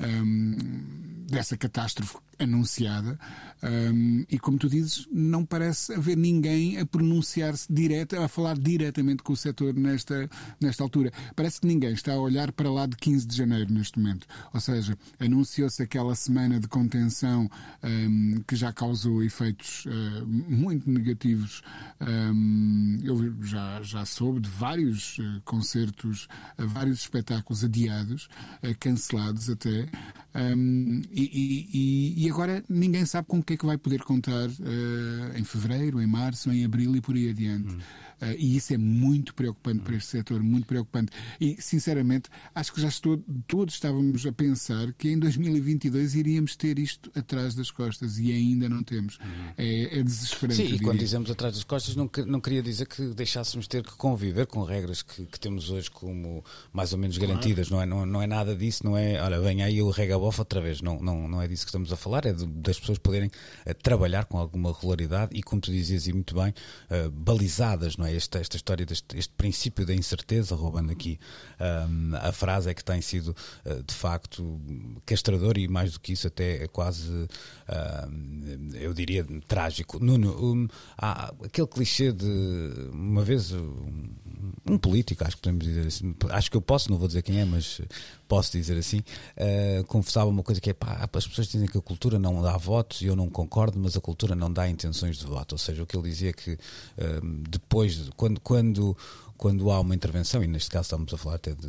[0.00, 0.56] hum,
[1.28, 3.18] dessa catástrofe anunciada.
[3.62, 9.22] Hum, e como tu dizes, não parece haver ninguém a pronunciar-se direto, a falar diretamente
[9.22, 11.12] com o setor nesta, nesta altura.
[11.36, 14.26] Parece que ninguém está a olhar para lá de 15 de janeiro neste momento.
[14.54, 17.50] Ou seja, anunciou-se aquela semana de contenção
[17.84, 21.62] hum, que já causou efeitos eh, muito negativos.
[22.00, 28.28] Hum, eu já, já soube de vários eh, concertos, eh, vários espetáculos adiados,
[28.62, 29.88] eh, cancelados até.
[30.34, 31.22] Hum, e,
[31.72, 35.44] e- e- agora ninguém sabe com o que é que vai poder contar eh, em
[35.44, 37.74] fevereiro, em março, em abril e por aí adiante.
[37.74, 41.12] Eh, e isso é muito preocupante para este setor, muito preocupante.
[41.40, 46.78] E, sinceramente, acho que já estou, todos estávamos a pensar que em 2022 iríamos ter
[46.78, 49.18] isto atrás das costas e ainda não temos.
[49.56, 50.56] É, é desesperante.
[50.56, 53.92] Sim, e quando dizemos atrás das costas, não, não queria dizer que deixássemos ter que
[53.96, 57.70] conviver com regras que, que temos hoje como mais ou menos garantidas.
[57.70, 60.60] Não é, não, não é nada disso, não é, olha, vem aí o regabof outra
[60.60, 60.80] vez.
[60.80, 63.30] Não, não, não é disso que estamos a falar, é de- das pessoas poderem
[63.64, 66.52] eh, trabalhar com alguma regularidade e, como tu dizias e muito bem,
[66.88, 68.09] eh, balizadas, não é?
[68.14, 71.18] Esta, esta história, deste este princípio da incerteza, roubando aqui
[71.58, 73.34] ahm, a frase, é que tem sido
[73.64, 74.60] eh, de facto
[75.06, 77.28] castrador e mais do que isso, até é quase,
[78.74, 79.98] eu diria, trágico.
[79.98, 84.10] Nuno, um, há aquele clichê de uma vez um,
[84.68, 87.40] um político, acho que podemos dizer assim, acho que eu posso, não vou dizer quem
[87.40, 87.80] é, mas
[88.28, 89.02] posso dizer assim,
[89.36, 92.56] eh, confessava uma coisa que é pá, as pessoas dizem que a cultura não dá
[92.56, 95.52] votos e eu não concordo, mas a cultura não dá intenções de voto.
[95.52, 96.52] Ou seja, o que ele dizia é que
[96.98, 98.96] eh, depois, de- quando, quando,
[99.36, 101.68] quando há uma intervenção, e neste caso estamos a falar até de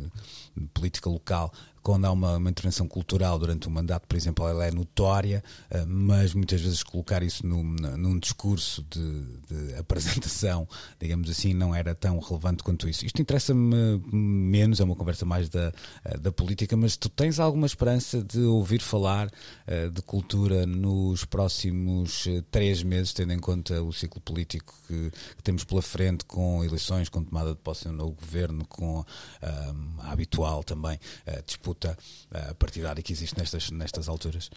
[0.74, 4.70] política local, quando há uma, uma intervenção cultural durante um mandato, por exemplo, ela é
[4.70, 10.68] notória, eh, mas muitas vezes colocar isso num, num discurso de, de apresentação,
[11.00, 13.04] digamos assim, não era tão relevante quanto isso.
[13.04, 15.72] Isto interessa-me menos, é uma conversa mais da,
[16.04, 19.28] eh, da política, mas tu tens alguma esperança de ouvir falar
[19.66, 25.42] eh, de cultura nos próximos três meses, tendo em conta o ciclo político que, que
[25.42, 29.04] temos pela frente, com eleições, com tomada de posse um novo governo, com
[29.42, 31.96] ah, a habitual também eh, disputa
[32.30, 34.50] eh, partidária que existe nestas, nestas alturas?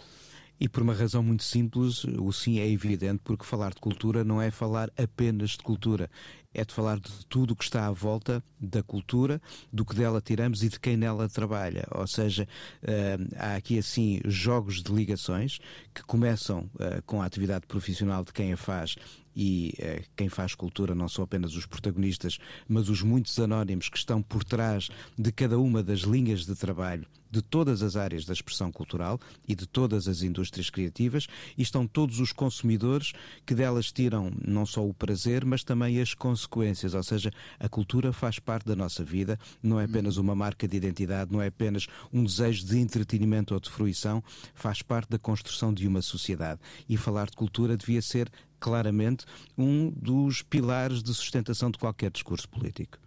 [0.59, 4.41] E por uma razão muito simples, o sim é evidente, porque falar de cultura não
[4.41, 6.09] é falar apenas de cultura,
[6.53, 10.21] é de falar de tudo o que está à volta da cultura, do que dela
[10.21, 11.85] tiramos e de quem nela trabalha.
[11.91, 12.47] Ou seja,
[12.83, 15.59] eh, há aqui assim jogos de ligações
[15.93, 16.69] que começam
[17.05, 18.95] com a atividade profissional de quem a faz
[19.35, 23.97] e eh, quem faz cultura não são apenas os protagonistas, mas os muitos anónimos que
[23.97, 27.05] estão por trás de cada uma das linhas de trabalho
[27.35, 31.27] de todas as áreas da expressão cultural e de todas as indústrias criativas
[31.57, 33.11] e estão todos os consumidores
[33.45, 36.93] que delas tiram não só o prazer, mas também as consequências.
[36.93, 40.77] Ou seja, a cultura faz parte da nossa vida, não é apenas uma marca de
[40.77, 44.23] identidade, não é apenas um desejo de entretenimento ou de fruição,
[44.53, 46.61] faz parte da construção de uma sociedade.
[46.87, 48.31] E falar de cultura devia ser
[48.65, 52.97] claramente um dos pilares de sustentação de qualquer discurso político.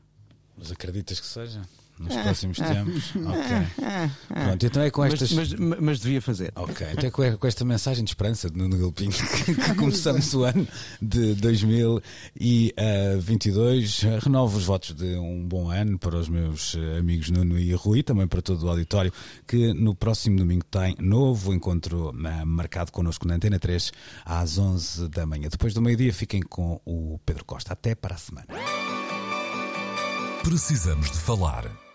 [0.57, 1.69] Mas acreditas que seja?
[1.99, 3.13] Nos próximos tempos.
[3.17, 3.67] Ok.
[4.29, 5.33] Pronto, então é com estas.
[5.33, 6.53] Mas, mas, mas devia fazer.
[6.55, 9.13] Ok, então é com esta mensagem de esperança de Nuno Gilpinho
[9.45, 10.69] que começamos o ano
[11.01, 14.01] de 2022.
[14.23, 18.27] Renovo os votos de um bom ano para os meus amigos Nuno e Rui, também
[18.27, 19.13] para todo o auditório,
[19.47, 23.93] que no próximo domingo tem novo encontro eh, marcado connosco na Antena 3
[24.25, 25.49] às 11 da manhã.
[25.49, 27.73] Depois do meio-dia, fiquem com o Pedro Costa.
[27.73, 28.47] Até para a semana.
[30.43, 31.88] Precisamos de falar